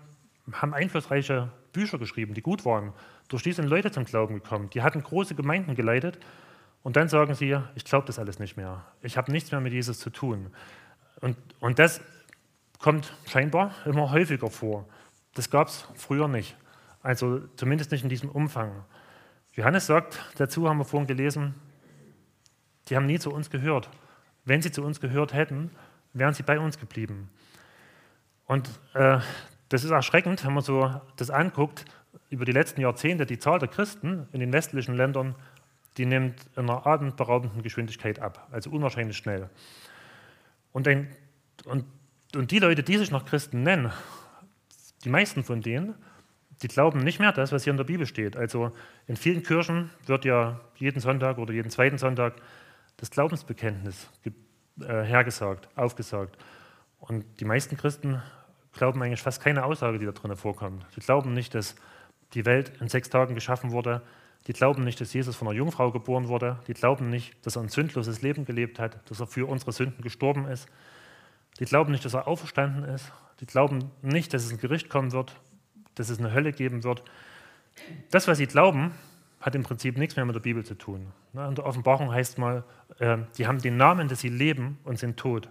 [0.52, 2.94] haben einflussreiche Bücher geschrieben, die gut waren.
[3.28, 4.70] Durch die sind Leute zum Glauben gekommen.
[4.72, 6.20] Die hatten große Gemeinden geleitet
[6.84, 8.86] und dann sagen sie, ich glaube das alles nicht mehr.
[9.02, 10.52] Ich habe nichts mehr mit Jesus zu tun.
[11.22, 12.02] Und, und das
[12.80, 14.88] kommt scheinbar immer häufiger vor.
[15.34, 16.56] Das gab es früher nicht.
[17.02, 18.84] Also zumindest nicht in diesem Umfang.
[19.54, 21.56] Johannes sagt dazu, haben wir vorhin gelesen,
[22.88, 23.90] die haben nie zu uns gehört.
[24.46, 25.72] Wenn sie zu uns gehört hätten,
[26.14, 27.30] wären sie bei uns geblieben.
[28.46, 29.20] Und äh,
[29.70, 31.86] das ist erschreckend, wenn man so das anguckt,
[32.30, 35.36] über die letzten Jahrzehnte, die Zahl der Christen in den westlichen Ländern,
[35.98, 39.50] die nimmt in einer atemberaubenden Geschwindigkeit ab, also unwahrscheinlich schnell.
[40.72, 41.08] Und, ein,
[41.66, 41.86] und,
[42.36, 43.92] und die Leute, die sich noch Christen nennen,
[45.04, 45.96] die meisten von denen,
[46.62, 48.36] die glauben nicht mehr das, was hier in der Bibel steht.
[48.36, 48.72] Also
[49.08, 52.36] in vielen Kirchen wird ja jeden Sonntag oder jeden zweiten Sonntag
[52.98, 54.10] das Glaubensbekenntnis
[54.82, 56.38] äh, hergesagt, aufgesagt.
[57.00, 58.22] Und die meisten Christen
[58.74, 60.86] glauben eigentlich fast keine Aussage, die da drin vorkommt.
[60.94, 61.76] Sie glauben nicht, dass
[62.34, 64.02] die Welt in sechs Tagen geschaffen wurde.
[64.48, 66.60] Die glauben nicht, dass Jesus von einer Jungfrau geboren wurde.
[66.68, 70.02] Die glauben nicht, dass er ein sündloses Leben gelebt hat, dass er für unsere Sünden
[70.02, 70.68] gestorben ist.
[71.60, 73.12] Die glauben nicht, dass er auferstanden ist.
[73.42, 75.36] Die glauben nicht, dass es ein Gericht kommen wird,
[75.96, 77.04] dass es eine Hölle geben wird.
[78.12, 78.92] Das, was sie glauben,
[79.42, 81.08] hat im Prinzip nichts mehr mit der Bibel zu tun.
[81.34, 82.64] In der Offenbarung heißt mal,
[83.00, 85.50] äh, die haben den Namen, dass sie leben und sind tot.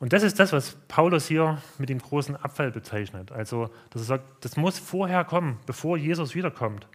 [0.00, 3.30] Und das ist das, was Paulus hier mit dem großen Abfall bezeichnet.
[3.32, 6.88] Also, dass er sagt, das muss vorher kommen, bevor Jesus wiederkommt.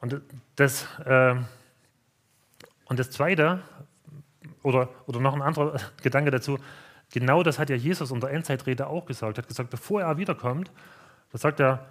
[0.00, 0.22] Und
[0.56, 1.34] das, äh,
[2.86, 3.60] und das Zweite,
[4.62, 6.58] oder, oder noch ein anderer Gedanke dazu,
[7.12, 9.36] genau das hat ja Jesus in der Endzeitrede auch gesagt.
[9.36, 10.72] Er hat gesagt, bevor er wiederkommt,
[11.30, 11.84] da sagt er,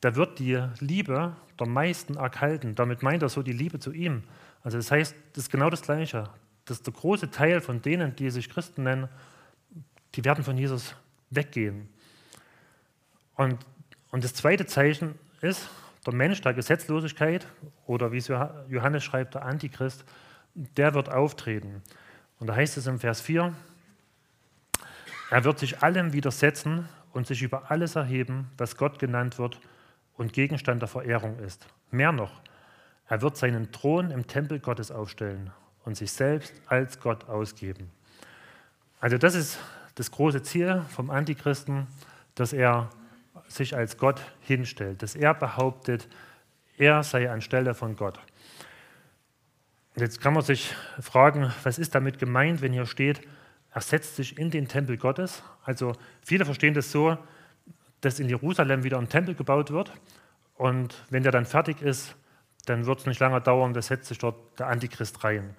[0.00, 2.76] da wird die Liebe der meisten erkalten.
[2.76, 4.22] Damit meint er so die Liebe zu ihm.
[4.62, 6.30] Also das heißt, das ist genau das Gleiche.
[6.64, 9.08] Dass der große Teil von denen, die sich Christen nennen,
[10.14, 10.94] die werden von Jesus
[11.30, 11.88] weggehen.
[13.36, 13.58] Und,
[14.10, 15.68] und das zweite Zeichen ist,
[16.06, 17.46] der Mensch der Gesetzlosigkeit
[17.86, 20.04] oder wie es Johannes schreibt, der Antichrist,
[20.54, 21.82] der wird auftreten.
[22.40, 23.54] Und da heißt es im Vers 4,
[25.30, 29.60] er wird sich allem widersetzen und sich über alles erheben, was Gott genannt wird
[30.16, 31.66] und Gegenstand der Verehrung ist.
[31.90, 32.40] Mehr noch,
[33.08, 35.50] er wird seinen Thron im Tempel Gottes aufstellen
[35.84, 37.90] und sich selbst als Gott ausgeben.
[39.00, 39.58] Also das ist
[39.98, 41.88] das große Ziel vom Antichristen,
[42.34, 42.88] dass er
[43.48, 46.08] sich als Gott hinstellt, dass er behauptet,
[46.76, 48.20] er sei anstelle von Gott.
[49.96, 53.20] Jetzt kann man sich fragen, was ist damit gemeint, wenn hier steht,
[53.72, 55.42] er setzt sich in den Tempel Gottes.
[55.64, 57.18] Also viele verstehen das so,
[58.00, 59.92] dass in Jerusalem wieder ein Tempel gebaut wird
[60.54, 62.14] und wenn der dann fertig ist,
[62.66, 65.56] dann wird es nicht lange dauern, da setzt sich dort der Antichrist rein.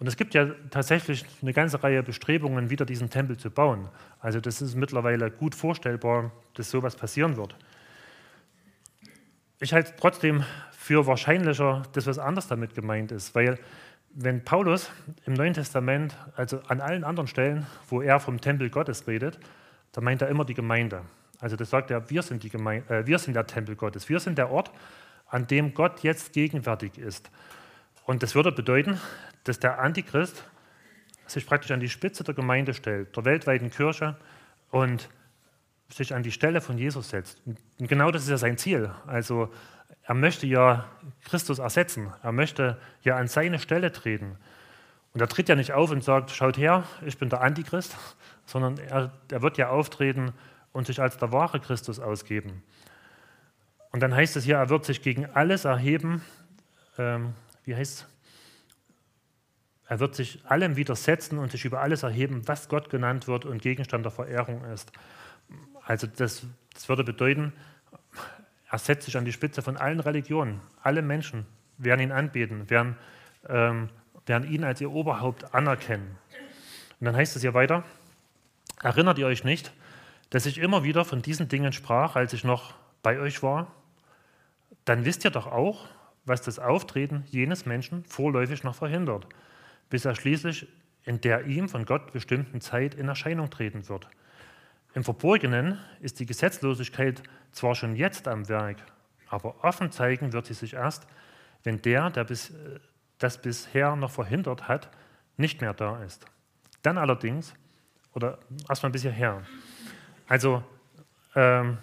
[0.00, 3.88] Und es gibt ja tatsächlich eine ganze Reihe Bestrebungen, wieder diesen Tempel zu bauen.
[4.18, 7.54] Also das ist mittlerweile gut vorstellbar, dass sowas passieren wird.
[9.60, 13.58] Ich halte trotzdem für wahrscheinlicher, dass was anderes damit gemeint ist, weil
[14.14, 14.90] wenn Paulus
[15.26, 19.38] im Neuen Testament, also an allen anderen Stellen, wo er vom Tempel Gottes redet,
[19.92, 21.02] da meint er immer die Gemeinde.
[21.40, 24.18] Also das sagt er, wir sind, die Gemeinde, äh, wir sind der Tempel Gottes, wir
[24.18, 24.70] sind der Ort,
[25.26, 27.30] an dem Gott jetzt gegenwärtig ist.
[28.04, 28.98] Und das würde bedeuten,
[29.44, 30.44] dass der Antichrist
[31.26, 34.16] sich praktisch an die Spitze der Gemeinde stellt, der weltweiten Kirche
[34.70, 35.08] und
[35.88, 37.40] sich an die Stelle von Jesus setzt.
[37.46, 38.90] Und genau das ist ja sein Ziel.
[39.06, 39.52] Also
[40.02, 40.86] er möchte ja
[41.24, 42.12] Christus ersetzen.
[42.22, 44.36] Er möchte ja an seine Stelle treten.
[45.12, 47.96] Und er tritt ja nicht auf und sagt, schaut her, ich bin der Antichrist,
[48.46, 50.32] sondern er, er wird ja auftreten
[50.72, 52.62] und sich als der wahre Christus ausgeben.
[53.92, 56.22] Und dann heißt es hier, er wird sich gegen alles erheben,
[56.96, 58.06] ähm, wie heißt es?
[59.90, 63.60] Er wird sich allem widersetzen und sich über alles erheben, was Gott genannt wird und
[63.60, 64.92] Gegenstand der Verehrung ist.
[65.84, 67.52] Also das, das würde bedeuten,
[68.70, 70.60] er setzt sich an die Spitze von allen Religionen.
[70.80, 71.44] Alle Menschen
[71.76, 72.96] werden ihn anbeten, werden,
[73.48, 73.88] ähm,
[74.26, 76.16] werden ihn als ihr Oberhaupt anerkennen.
[77.00, 77.82] Und dann heißt es hier weiter,
[78.84, 79.72] erinnert ihr euch nicht,
[80.30, 83.66] dass ich immer wieder von diesen Dingen sprach, als ich noch bei euch war?
[84.84, 85.88] Dann wisst ihr doch auch,
[86.26, 89.26] was das Auftreten jenes Menschen vorläufig noch verhindert,
[89.90, 90.66] bis er schließlich
[91.04, 94.08] in der ihm von Gott bestimmten Zeit in Erscheinung treten wird.
[94.94, 97.22] Im Verborgenen ist die Gesetzlosigkeit
[97.52, 98.78] zwar schon jetzt am Werk,
[99.28, 101.06] aber offen zeigen wird sie sich erst,
[101.62, 102.52] wenn der, der bis,
[103.18, 104.90] das bisher noch verhindert hat,
[105.36, 106.26] nicht mehr da ist.
[106.82, 107.54] Dann allerdings,
[108.14, 109.42] oder erstmal bis hierher.
[110.26, 110.62] Also,
[111.34, 111.78] ähm,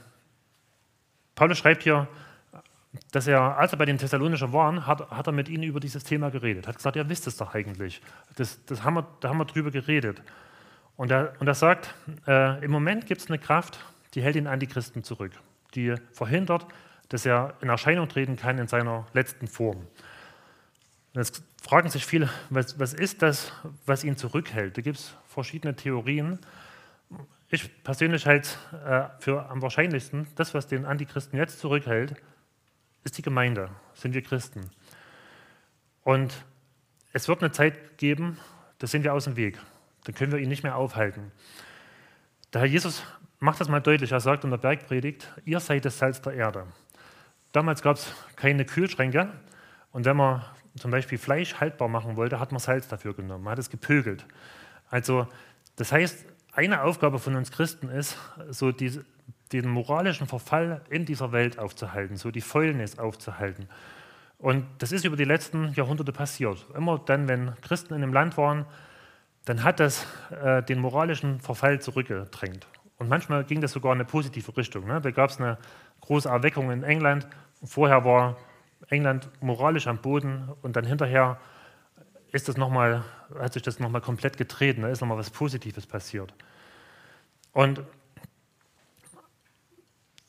[1.35, 2.07] Paulus schreibt hier,
[3.11, 6.03] dass er, als er bei den Thessalonischen war, hat, hat er mit ihnen über dieses
[6.03, 6.67] Thema geredet.
[6.67, 8.01] Hat gesagt, ihr wisst es doch eigentlich.
[8.35, 10.21] Das, das haben wir, da haben wir drüber geredet.
[10.95, 11.93] Und er, und er sagt,
[12.27, 13.79] äh, im Moment gibt es eine Kraft,
[14.13, 15.31] die hält den Antichristen zurück,
[15.75, 16.65] die verhindert,
[17.09, 19.77] dass er in Erscheinung treten kann in seiner letzten Form.
[19.77, 19.87] Und
[21.15, 23.51] jetzt fragen sich viele, was, was ist das,
[23.85, 24.77] was ihn zurückhält?
[24.77, 26.39] Da gibt es verschiedene Theorien.
[27.49, 28.49] Ich persönlich halte
[28.85, 32.15] äh, für am wahrscheinlichsten, das, was den Antichristen jetzt zurückhält,
[33.07, 34.69] ist die Gemeinde, sind wir Christen.
[36.03, 36.43] Und
[37.13, 38.37] es wird eine Zeit geben,
[38.79, 39.57] da sind wir aus dem Weg.
[40.03, 41.31] Dann können wir ihn nicht mehr aufhalten.
[42.53, 43.03] Der Herr Jesus
[43.39, 44.11] macht das mal deutlich.
[44.11, 46.67] Er sagt in der Bergpredigt, ihr seid das Salz der Erde.
[47.53, 49.31] Damals gab es keine Kühlschränke
[49.93, 50.43] und wenn man
[50.77, 53.45] zum Beispiel Fleisch haltbar machen wollte, hat man Salz dafür genommen.
[53.45, 54.25] Man hat es gepögelt.
[54.89, 55.27] Also
[55.77, 58.17] das heißt, eine Aufgabe von uns Christen ist,
[58.49, 59.05] so diese,
[59.53, 63.67] den moralischen Verfall in dieser Welt aufzuhalten, so die Fäulnis aufzuhalten.
[64.39, 66.65] Und das ist über die letzten Jahrhunderte passiert.
[66.75, 68.65] Immer dann, wenn Christen in einem Land waren,
[69.45, 70.05] dann hat das
[70.43, 72.67] äh, den moralischen Verfall zurückgedrängt.
[72.97, 74.85] Und manchmal ging das sogar in eine positive Richtung.
[74.85, 74.99] Ne?
[75.01, 75.57] Da gab es eine
[76.01, 77.27] große Erweckung in England.
[77.63, 78.37] Vorher war
[78.89, 81.39] England moralisch am Boden und dann hinterher
[82.31, 83.03] ist das noch mal,
[83.39, 84.77] hat sich das nochmal komplett gedreht.
[84.79, 86.33] Da ist nochmal was Positives passiert.
[87.53, 87.81] Und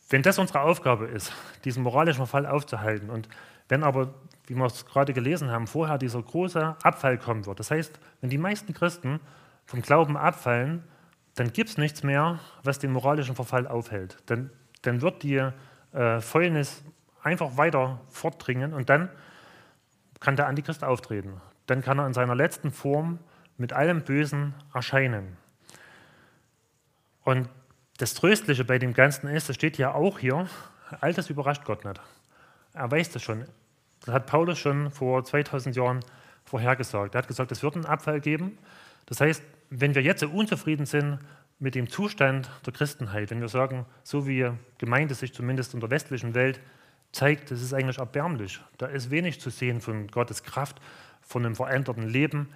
[0.09, 1.33] wenn das unsere Aufgabe ist,
[1.65, 3.29] diesen moralischen Verfall aufzuhalten und
[3.69, 4.15] wenn aber
[4.49, 7.61] wie wir es gerade gelesen haben, vorher dieser große Abfall kommen wird.
[7.61, 9.21] Das heißt, wenn die meisten Christen
[9.67, 10.83] vom Glauben abfallen,
[11.35, 14.17] dann gibt es nichts mehr, was den moralischen Verfall aufhält.
[14.27, 14.51] Dann,
[14.83, 15.51] dann wird die
[15.93, 16.83] äh, Fäulnis
[17.23, 19.11] einfach weiter fortdringen und dann
[20.21, 21.41] kann der Antichrist auftreten.
[21.67, 23.19] Dann kann er in seiner letzten Form
[23.59, 25.37] mit allem Bösen erscheinen.
[27.23, 27.49] Und
[27.99, 30.49] das Tröstliche bei dem Ganzen ist, das steht ja auch hier,
[31.01, 32.01] all das überrascht Gott nicht.
[32.73, 33.45] Er weiß das schon.
[34.05, 36.01] Das hat Paulus schon vor 2000 Jahren
[36.45, 37.15] vorhergesagt.
[37.15, 38.57] Er hat gesagt, es wird einen Abfall geben.
[39.07, 41.19] Das heißt, wenn wir jetzt so unzufrieden sind
[41.59, 45.91] mit dem Zustand der Christenheit, wenn wir sagen, so wie Gemeinde sich zumindest in der
[45.91, 46.61] westlichen Welt
[47.11, 50.81] zeigt, das ist eigentlich erbärmlich, da ist wenig zu sehen von Gottes Kraft,
[51.21, 52.49] von einem veränderten Leben,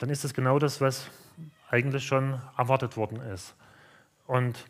[0.00, 1.08] dann ist das genau das, was
[1.70, 3.54] eigentlich schon erwartet worden ist.
[4.26, 4.66] Und,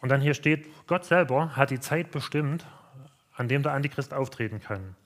[0.00, 2.66] und dann hier steht, Gott selber hat die Zeit bestimmt,
[3.34, 4.96] an dem der Antichrist auftreten kann.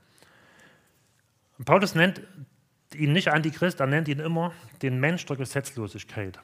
[1.64, 2.22] Paulus nennt
[2.94, 6.38] ihn nicht Antichrist, er nennt ihn immer den Mensch der Gesetzlosigkeit.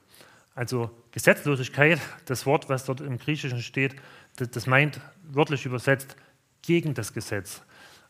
[0.55, 3.97] Also Gesetzlosigkeit, das Wort, was dort im Griechischen steht,
[4.37, 6.17] das meint wörtlich übersetzt
[6.63, 7.63] gegen das Gesetz.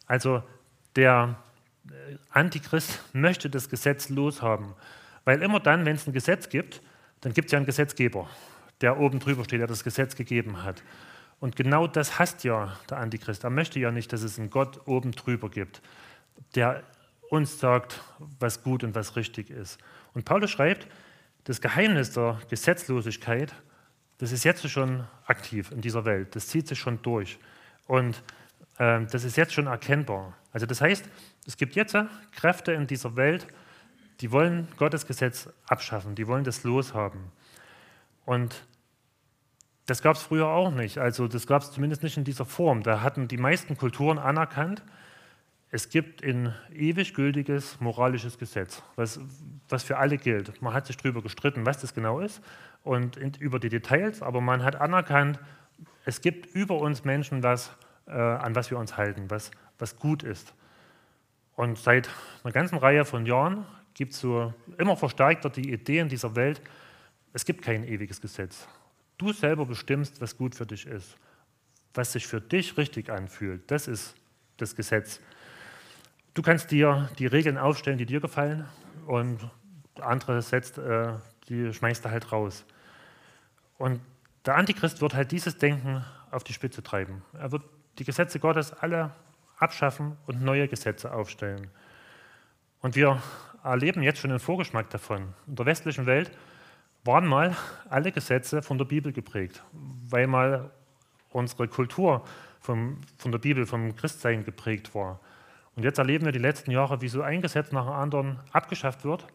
[0.07, 0.43] Also
[0.95, 1.37] der
[1.89, 4.75] äh, Antichrist möchte das Gesetz loshaben.
[5.25, 6.83] Weil immer dann, wenn es ein Gesetz gibt,
[7.21, 8.29] dann gibt es ja einen Gesetzgeber,
[8.81, 10.83] der oben drüber steht, der das Gesetz gegeben hat.
[11.41, 13.45] Und genau das hasst ja der Antichrist.
[13.45, 15.83] Er möchte ja nicht, dass es einen Gott oben drüber gibt,
[16.55, 16.83] der
[17.31, 18.03] uns sagt,
[18.39, 19.79] was gut und was richtig ist.
[20.15, 20.87] Und Paulus schreibt,
[21.45, 23.55] das Geheimnis der Gesetzlosigkeit,
[24.19, 27.39] das ist jetzt schon aktiv in dieser Welt, das zieht sich schon durch.
[27.87, 28.23] Und
[28.79, 30.37] äh, das ist jetzt schon erkennbar.
[30.53, 31.09] Also das heißt,
[31.47, 31.97] es gibt jetzt
[32.35, 33.47] Kräfte in dieser Welt,
[34.21, 37.21] die wollen Gottes Gesetz abschaffen, die wollen das loshaben.
[38.27, 38.67] Und
[39.87, 40.99] Das gab es früher auch nicht.
[40.99, 42.83] Also das gab es zumindest nicht in dieser Form.
[42.83, 44.83] Da hatten die meisten Kulturen anerkannt,
[45.71, 49.21] es gibt ein ewig gültiges moralisches Gesetz, was,
[49.69, 50.61] was für alle gilt.
[50.63, 52.41] Man hat sich darüber gestritten, was das genau ist
[52.83, 55.39] und in, über die Details, aber man hat anerkannt,
[56.05, 57.71] es gibt über uns Menschen was,
[58.07, 60.55] äh, an was wir uns halten, was, was gut ist.
[61.57, 62.09] Und seit
[62.45, 66.61] einer ganzen Reihe von Jahren gibt es so immer verstärkter die Idee in dieser Welt,
[67.37, 68.67] es gibt kein ewiges Gesetz.
[69.19, 71.19] Du selber bestimmst, was gut für dich ist,
[71.93, 73.71] was sich für dich richtig anfühlt.
[73.71, 74.15] Das ist
[74.57, 75.21] das Gesetz.
[76.33, 78.65] Du kannst dir die Regeln aufstellen, die dir gefallen,
[79.07, 79.39] und
[80.01, 81.13] andere setzt, äh,
[81.51, 82.65] die schmeißt du halt raus.
[83.77, 84.01] Und
[84.47, 87.23] der Antichrist wird halt dieses Denken auf die Spitze treiben.
[87.35, 87.65] Er wird
[87.99, 89.15] die Gesetze Gottes alle
[89.59, 91.69] abschaffen und neue Gesetze aufstellen.
[92.81, 93.23] Und wir
[93.63, 95.35] erleben jetzt schon den Vorgeschmack davon.
[95.47, 96.31] In der westlichen Welt
[97.07, 97.57] waren mal
[97.89, 99.63] alle Gesetze von der Bibel geprägt,
[100.11, 100.71] weil mal
[101.31, 102.25] unsere Kultur
[102.61, 105.21] vom, von der Bibel, vom Christsein geprägt war.
[105.75, 109.05] Und jetzt erleben wir die letzten Jahre, wie so ein Gesetz nach dem anderen abgeschafft
[109.05, 109.27] wird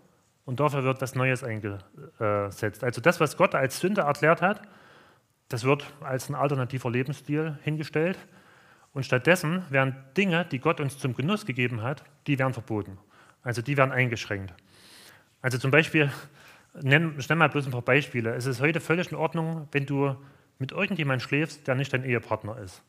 [0.45, 2.83] und dafür wird was Neues eingesetzt.
[2.83, 4.61] Also das, was Gott als Sünde erklärt hat,
[5.49, 8.17] das wird als ein alternativer Lebensstil hingestellt.
[8.93, 12.97] Und stattdessen werden Dinge, die Gott uns zum Genuss gegeben hat, die werden verboten.
[13.43, 14.53] Also die werden eingeschränkt.
[15.41, 16.11] Also zum Beispiel,
[16.73, 18.33] nenn, nenn mal bloß ein paar Beispiele.
[18.35, 20.15] Es ist heute völlig in Ordnung, wenn du
[20.59, 22.83] mit irgendjemandem schläfst, der nicht dein Ehepartner ist.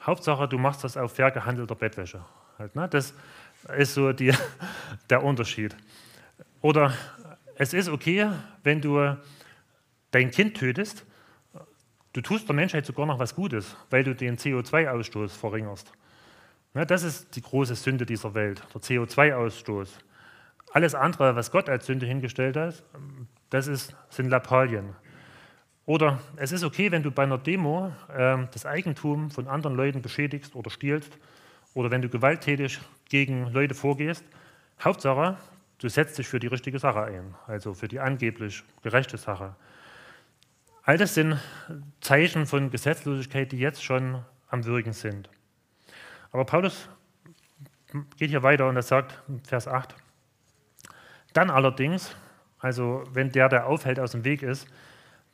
[0.00, 2.24] Hauptsache, du machst das auf fair gehandelter Bettwäsche.
[2.58, 2.88] Halt, ne?
[2.88, 3.14] Das
[3.76, 4.32] ist so die,
[5.10, 5.76] der Unterschied.
[6.60, 6.92] Oder
[7.56, 8.30] es ist okay,
[8.62, 9.16] wenn du
[10.10, 11.04] dein Kind tötest,
[12.12, 15.92] du tust der Menschheit sogar noch was Gutes, weil du den CO2-Ausstoß verringerst.
[16.74, 16.86] Ne?
[16.86, 19.88] Das ist die große Sünde dieser Welt, der CO2-Ausstoß.
[20.78, 22.84] Alles andere, was Gott als Sünde hingestellt hat,
[23.50, 24.94] das ist, sind Lappalien.
[25.86, 30.02] Oder es ist okay, wenn du bei einer Demo äh, das Eigentum von anderen Leuten
[30.02, 31.18] beschädigst oder stiehlst
[31.74, 34.24] oder wenn du gewalttätig gegen Leute vorgehst.
[34.80, 35.36] Hauptsache,
[35.78, 39.56] du setzt dich für die richtige Sache ein, also für die angeblich gerechte Sache.
[40.84, 41.40] All das sind
[42.00, 45.28] Zeichen von Gesetzlosigkeit, die jetzt schon am Wirken sind.
[46.30, 46.88] Aber Paulus
[48.16, 49.96] geht hier weiter und er sagt, Vers 8,
[51.32, 52.14] dann allerdings,
[52.58, 54.66] also wenn der, der aufhält, aus dem Weg ist,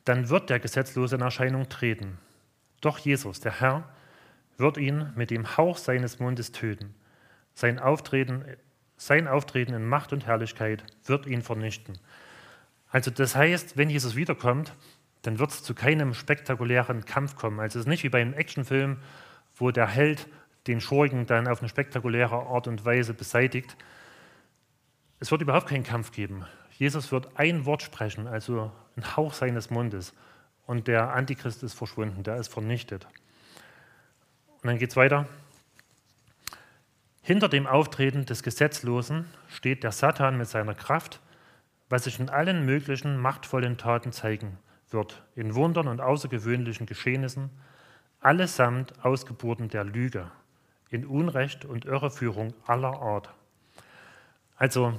[0.03, 2.17] dann wird der Gesetzlose in Erscheinung treten.
[2.81, 3.83] Doch Jesus, der Herr,
[4.57, 6.93] wird ihn mit dem Hauch seines Mundes töten.
[7.53, 8.45] Sein Auftreten,
[8.97, 11.97] sein Auftreten in Macht und Herrlichkeit wird ihn vernichten.
[12.89, 14.73] Also das heißt, wenn Jesus wiederkommt,
[15.23, 17.59] dann wird es zu keinem spektakulären Kampf kommen.
[17.59, 18.97] Also es ist nicht wie bei einem Actionfilm,
[19.55, 20.27] wo der Held
[20.67, 23.75] den Schurken dann auf eine spektakuläre Art und Weise beseitigt.
[25.25, 26.45] Es wird überhaupt keinen Kampf geben.
[26.77, 30.13] Jesus wird ein Wort sprechen, also ein Hauch seines Mundes,
[30.67, 33.07] und der Antichrist ist verschwunden, der ist vernichtet.
[34.61, 35.27] Und dann geht es weiter.
[37.23, 41.21] Hinter dem Auftreten des Gesetzlosen steht der Satan mit seiner Kraft,
[41.89, 44.59] was sich in allen möglichen machtvollen Taten zeigen
[44.91, 47.49] wird, in Wundern und außergewöhnlichen Geschehnissen,
[48.19, 50.29] allesamt Ausgeburten der Lüge,
[50.91, 53.33] in Unrecht und Irreführung aller Art.
[54.55, 54.93] Also,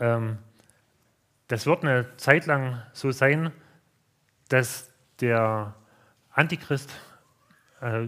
[0.00, 0.38] ähm,
[1.48, 3.52] das wird eine Zeit lang so sein,
[4.48, 5.74] dass der
[6.30, 6.90] Antichrist
[7.80, 8.06] äh,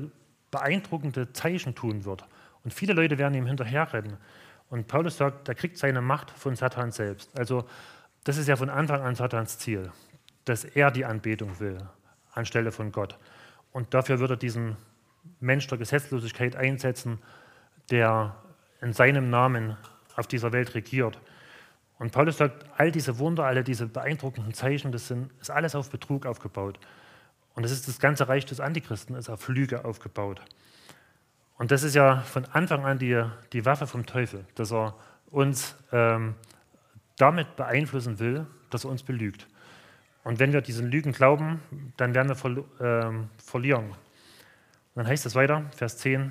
[0.51, 2.24] beeindruckende Zeichen tun wird.
[2.64, 4.16] Und viele Leute werden ihm hinterherrennen.
[4.70, 7.38] Und Paulus sagt, er kriegt seine Macht von Satan selbst.
[7.38, 7.66] Also
[8.24, 9.90] das ist ja von Anfang an Satans Ziel,
[10.44, 11.79] dass er die Anbetung will
[12.38, 13.18] anstelle von Gott.
[13.72, 14.77] Und dafür wird er diesen
[15.40, 17.18] Mensch der Gesetzlosigkeit einsetzen,
[17.90, 18.35] der
[18.81, 19.77] in seinem Namen
[20.16, 21.20] auf dieser Welt regiert.
[21.99, 25.91] Und Paulus sagt, all diese Wunder, alle diese beeindruckenden Zeichen, das sind, ist alles auf
[25.91, 26.79] Betrug aufgebaut.
[27.55, 30.41] Und das ist das ganze Reich des Antichristen, ist auf Lüge aufgebaut.
[31.57, 34.95] Und das ist ja von Anfang an die, die Waffe vom Teufel, dass er
[35.31, 36.37] uns ähm,
[37.17, 39.49] damit beeinflussen will, dass er uns belügt.
[40.23, 41.61] Und wenn wir diesen Lügen glauben,
[41.97, 43.87] dann werden wir ver ähm, verlieren.
[43.87, 43.97] Und
[44.95, 46.31] dann heißt es weiter, Vers 10,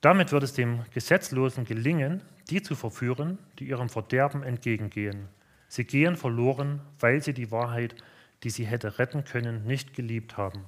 [0.00, 5.28] damit wird es dem Gesetzlosen gelingen, die zu verführen, die ihrem Verderben entgegengehen.
[5.68, 7.94] Sie gehen verloren, weil sie die Wahrheit
[8.42, 10.64] die sie hätte retten können, nicht geliebt haben.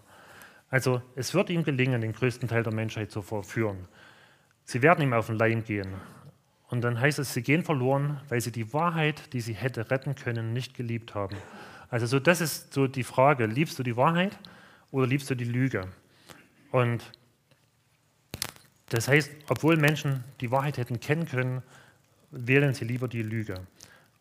[0.70, 3.89] Also es wird ihm gelingen, den größten Teil der Menschheit zu verführen.
[4.64, 5.95] Sie werden ihm auf den Leim gehen.
[6.68, 10.14] Und dann heißt es, sie gehen verloren, weil sie die Wahrheit, die sie hätte retten
[10.14, 11.37] können, nicht geliebt haben.
[11.91, 14.39] Also so, das ist so die Frage, liebst du die Wahrheit
[14.91, 15.89] oder liebst du die Lüge?
[16.72, 17.12] Und
[18.89, 21.62] das heißt, obwohl Menschen die Wahrheit hätten kennen können,
[22.30, 23.55] wählen sie lieber die Lüge.
[23.55, 23.66] Und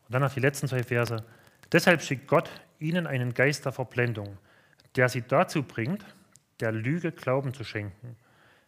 [0.10, 1.24] dann noch die letzten zwei Verse.
[1.72, 2.50] Deshalb schickt Gott
[2.80, 4.38] ihnen einen Geist der Verblendung,
[4.96, 6.06] der sie dazu bringt,
[6.60, 8.16] der Lüge Glauben zu schenken.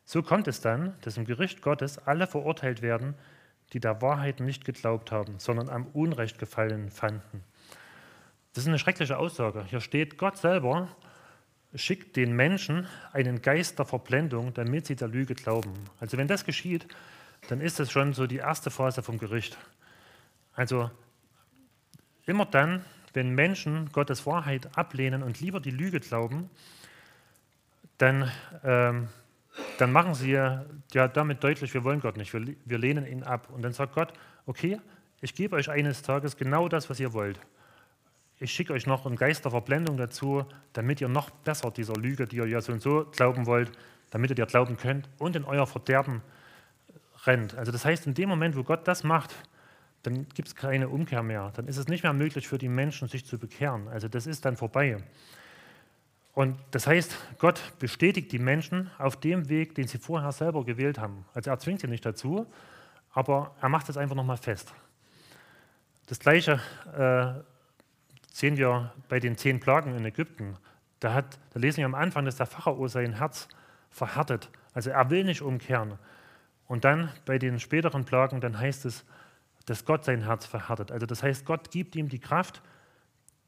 [0.06, 3.16] So kommt es dann, dass im Gericht Gottes alle verurteilt werden,
[3.74, 7.44] die der Wahrheit nicht geglaubt haben, sondern am Unrecht gefallen fanden.
[8.54, 9.66] Das ist eine schreckliche Aussage.
[9.66, 10.88] Hier steht, Gott selber
[11.76, 15.74] schickt den Menschen einen Geist der Verblendung, damit sie der Lüge glauben.
[16.00, 16.88] Also wenn das geschieht,
[17.50, 19.58] dann ist das schon so die erste Phase vom Gericht.
[20.54, 20.90] Also
[22.26, 26.50] immer dann, wenn Menschen Gottes Wahrheit ablehnen und lieber die Lüge glauben,
[27.98, 28.32] dann
[28.64, 29.08] ähm,
[29.78, 33.50] dann machen sie ja damit deutlich, wir wollen Gott nicht, wir, wir lehnen ihn ab.
[33.54, 34.14] Und dann sagt Gott,
[34.46, 34.80] okay,
[35.22, 37.40] ich gebe euch eines Tages genau das, was ihr wollt.
[38.40, 42.28] Ich schicke euch noch einen Geist der Verblendung dazu, damit ihr noch besser dieser Lüge,
[42.28, 43.72] die ihr ja so und so glauben wollt,
[44.12, 46.22] damit ihr dir glauben könnt und in euer Verderben
[47.26, 47.56] rennt.
[47.56, 49.34] Also das heißt, in dem Moment, wo Gott das macht,
[50.04, 51.52] dann gibt es keine Umkehr mehr.
[51.56, 53.88] Dann ist es nicht mehr möglich für die Menschen, sich zu bekehren.
[53.88, 54.98] Also das ist dann vorbei.
[56.34, 61.00] Und das heißt, Gott bestätigt die Menschen auf dem Weg, den sie vorher selber gewählt
[61.00, 61.26] haben.
[61.34, 62.46] Also er zwingt sie nicht dazu,
[63.14, 64.74] aber er macht es einfach nochmal fest.
[66.08, 66.60] Das Gleiche
[66.96, 67.42] äh,
[68.36, 70.58] sehen wir bei den zehn Plagen in Ägypten.
[71.00, 73.48] Da, hat, da lesen wir am Anfang, dass der Pharao sein Herz
[73.90, 74.50] verhärtet.
[74.74, 75.94] Also er will nicht umkehren.
[76.68, 79.06] Und dann bei den späteren Plagen, dann heißt es,
[79.68, 80.92] dass Gott sein Herz verhärtet.
[80.92, 82.62] Also das heißt, Gott gibt ihm die Kraft,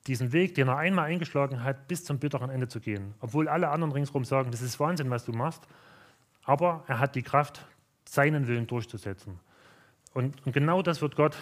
[0.07, 3.13] diesen Weg, den er einmal eingeschlagen hat, bis zum bitteren Ende zu gehen.
[3.19, 5.67] Obwohl alle anderen ringsherum sagen, das ist Wahnsinn, was du machst.
[6.45, 7.67] Aber er hat die Kraft,
[8.05, 9.38] seinen Willen durchzusetzen.
[10.13, 11.35] Und, und genau das wird Gott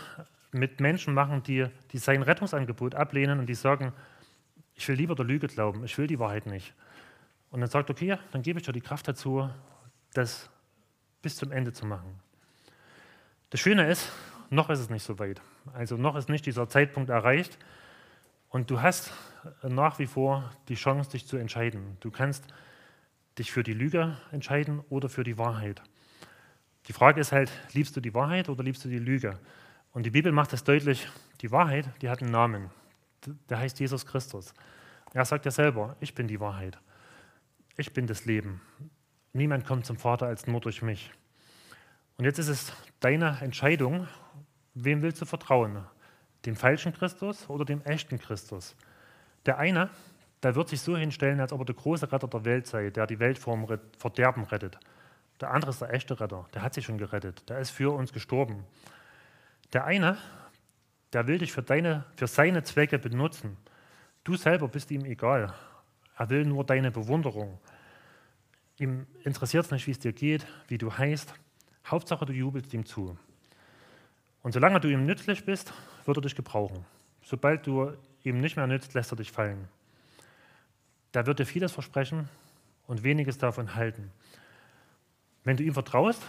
[0.56, 3.94] mit Menschen machen, die, die sein Rettungsangebot ablehnen und die sagen,
[4.74, 6.74] ich will lieber der Lüge glauben, ich will die Wahrheit nicht.
[7.52, 9.50] Und dann sagt, okay, dann gebe ich dir die Kraft dazu,
[10.14, 10.50] das
[11.22, 12.20] bis zum Ende zu machen.
[13.50, 14.12] Das Schöne ist,
[14.50, 15.42] noch ist es nicht so weit.
[15.74, 17.58] Also noch ist nicht dieser Zeitpunkt erreicht,
[18.56, 19.12] und du hast
[19.64, 21.98] nach wie vor die Chance, dich zu entscheiden.
[22.00, 22.46] Du kannst
[23.38, 25.82] dich für die Lüge entscheiden oder für die Wahrheit.
[26.88, 29.38] Die Frage ist halt, liebst du die Wahrheit oder liebst du die Lüge?
[29.96, 31.08] Und die Bibel macht es deutlich,
[31.42, 32.70] die Wahrheit, die hat einen Namen.
[33.50, 34.54] Der heißt Jesus Christus.
[35.14, 36.78] Er sagt ja selber, ich bin die Wahrheit.
[37.78, 38.62] Ich bin das Leben.
[39.34, 41.12] Niemand kommt zum Vater als nur durch mich.
[42.18, 44.08] Und jetzt ist es deine Entscheidung,
[44.76, 45.84] wem willst du vertrauen?
[46.46, 48.76] dem falschen Christus oder dem echten Christus.
[49.46, 49.90] Der eine,
[50.44, 53.08] der wird sich so hinstellen, als ob er der große Retter der Welt sei, der
[53.08, 53.68] die Welt vom
[53.98, 54.78] Verderben rettet.
[55.42, 58.14] Der andere ist der echte Retter, der hat sich schon gerettet, der ist für uns
[58.14, 58.64] gestorben.
[59.76, 60.18] Der eine,
[61.12, 63.58] der will dich für, deine, für seine Zwecke benutzen.
[64.24, 65.54] Du selber bist ihm egal.
[66.18, 67.60] Er will nur deine Bewunderung.
[68.78, 71.34] Ihm interessiert es nicht, wie es dir geht, wie du heißt.
[71.88, 73.18] Hauptsache, du jubelst ihm zu.
[74.44, 75.74] Und solange du ihm nützlich bist,
[76.06, 76.86] wird er dich gebrauchen.
[77.22, 77.92] Sobald du
[78.24, 79.68] ihm nicht mehr nützt, lässt er dich fallen.
[81.12, 82.30] Da wird dir vieles versprechen
[82.88, 84.14] und weniges davon halten.
[85.44, 86.26] Wenn du ihm vertraust,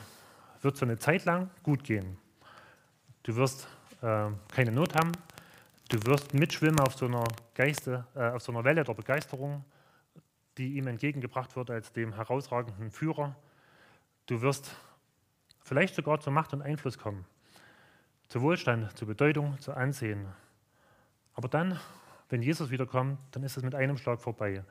[0.62, 2.18] wird es eine Zeit lang gut gehen.
[3.26, 3.66] Du wirst
[4.02, 5.10] äh, keine Not haben.
[5.88, 7.24] Du wirst mitschwimmen auf so einer,
[7.54, 9.64] Geiste, äh, auf so einer Welle der Begeisterung,
[10.56, 13.34] die ihm entgegengebracht wird als dem herausragenden Führer.
[14.26, 14.70] Du wirst
[15.64, 17.24] vielleicht sogar zur Macht und Einfluss kommen
[18.28, 20.28] zu Wohlstand, zu Bedeutung, zu Ansehen.
[21.34, 21.80] Aber dann,
[22.28, 24.62] wenn Jesus wiederkommt, dann ist es mit einem Schlag vorbei.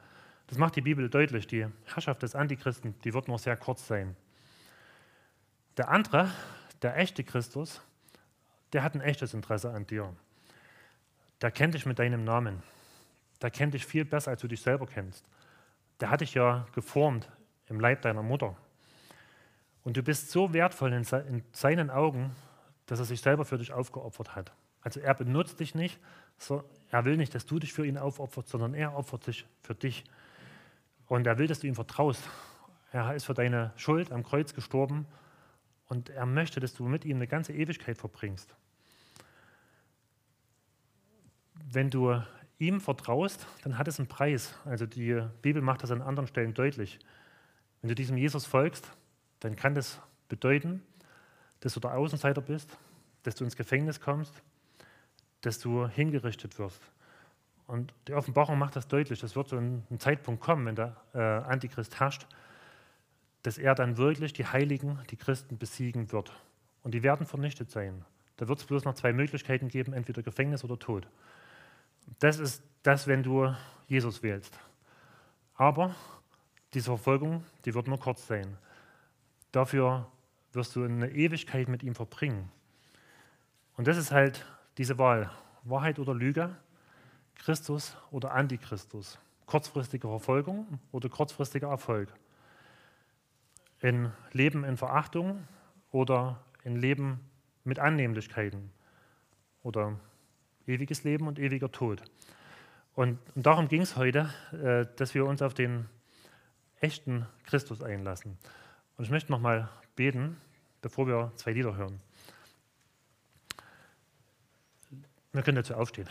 [0.47, 1.45] Das macht die Bibel deutlich.
[1.45, 4.15] Die Herrschaft des Antichristen, die wird nur sehr kurz sein.
[5.75, 6.31] Der andere,
[6.81, 7.81] der echte Christus,
[8.75, 10.13] der hat ein echtes Interesse an dir.
[11.41, 12.61] Der kennt dich mit deinem Namen.
[13.41, 15.25] Der kennt dich viel besser, als du dich selber kennst.
[16.01, 17.31] Der hat dich ja geformt
[17.67, 18.57] im Leib deiner Mutter.
[19.85, 22.35] Und du bist so wertvoll in seinen Augen,
[22.85, 24.51] dass er sich selber für dich aufgeopfert hat.
[24.81, 25.97] Also er benutzt dich nicht,
[26.91, 30.03] er will nicht, dass du dich für ihn aufopferst, sondern er opfert sich für dich.
[31.07, 32.23] Und er will, dass du ihm vertraust.
[32.91, 35.07] Er ist für deine Schuld am Kreuz gestorben
[35.87, 38.55] und er möchte, dass du mit ihm eine ganze Ewigkeit verbringst.
[41.67, 42.21] Wenn du
[42.59, 44.55] ihm vertraust, dann hat es einen Preis.
[44.65, 46.99] Also die Bibel macht das an anderen Stellen deutlich.
[47.81, 48.89] Wenn du diesem Jesus folgst,
[49.39, 49.99] dann kann das
[50.29, 50.81] bedeuten,
[51.59, 52.77] dass du der Außenseiter bist,
[53.23, 54.33] dass du ins Gefängnis kommst,
[55.41, 56.81] dass du hingerichtet wirst.
[57.67, 59.23] Und die Offenbarung macht das deutlich.
[59.23, 62.27] Es wird so ein Zeitpunkt kommen, wenn der äh, Antichrist herrscht,
[63.41, 66.31] dass er dann wirklich die Heiligen, die Christen besiegen wird.
[66.83, 68.05] Und die werden vernichtet sein.
[68.37, 71.07] Da wird es bloß noch zwei Möglichkeiten geben, entweder Gefängnis oder Tod.
[72.19, 73.53] Das ist das, wenn du
[73.87, 74.57] Jesus wählst.
[75.55, 75.95] Aber
[76.73, 78.57] diese Verfolgung, die wird nur kurz sein.
[79.51, 80.07] Dafür
[80.51, 82.51] wirst du eine Ewigkeit mit ihm verbringen.
[83.77, 84.45] Und das ist halt
[84.77, 85.31] diese Wahl,
[85.63, 86.55] Wahrheit oder Lüge,
[87.35, 92.13] Christus oder Antichristus, kurzfristige Verfolgung oder kurzfristiger Erfolg?
[93.81, 95.47] In Leben in Verachtung
[95.91, 97.19] oder in Leben
[97.63, 98.71] mit Annehmlichkeiten?
[99.63, 99.97] Oder
[100.67, 102.01] ewiges Leben und ewiger Tod?
[102.95, 105.85] Und, und darum ging es heute, äh, dass wir uns auf den
[106.79, 108.37] echten Christus einlassen.
[108.97, 110.37] Und ich möchte nochmal beten,
[110.81, 111.99] bevor wir zwei Lieder hören.
[115.33, 116.07] Wir können dazu aufstehen.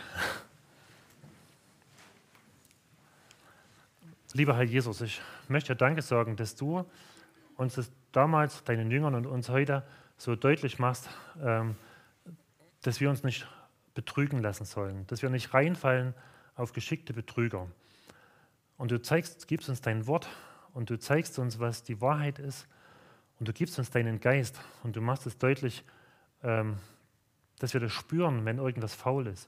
[4.33, 6.85] Lieber Herr Jesus, ich möchte Danke sagen, dass du
[7.55, 9.83] uns das damals, deinen Jüngern und uns heute
[10.17, 11.09] so deutlich machst,
[11.41, 11.75] ähm,
[12.81, 13.47] dass wir uns nicht
[13.95, 16.13] betrügen lassen sollen, dass wir nicht reinfallen
[16.55, 17.67] auf geschickte Betrüger.
[18.77, 20.27] Und du zeigst, gibst uns dein Wort
[20.73, 22.67] und du zeigst uns, was die Wahrheit ist
[23.39, 25.83] und du gibst uns deinen Geist und du machst es deutlich,
[26.43, 26.77] ähm,
[27.59, 29.47] dass wir das spüren, wenn irgendwas faul ist.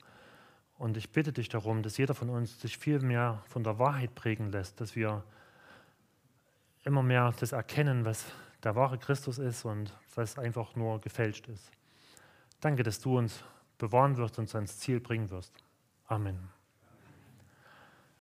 [0.78, 4.16] Und ich bitte dich darum, dass jeder von uns sich viel mehr von der Wahrheit
[4.16, 5.24] prägen lässt, dass wir
[6.84, 8.26] immer mehr das erkennen, was
[8.64, 11.72] der wahre Christus ist und was einfach nur gefälscht ist.
[12.62, 13.44] Danke, dass du uns
[13.78, 15.54] bewahren wirst und uns ans Ziel bringen wirst.
[16.06, 16.50] Amen.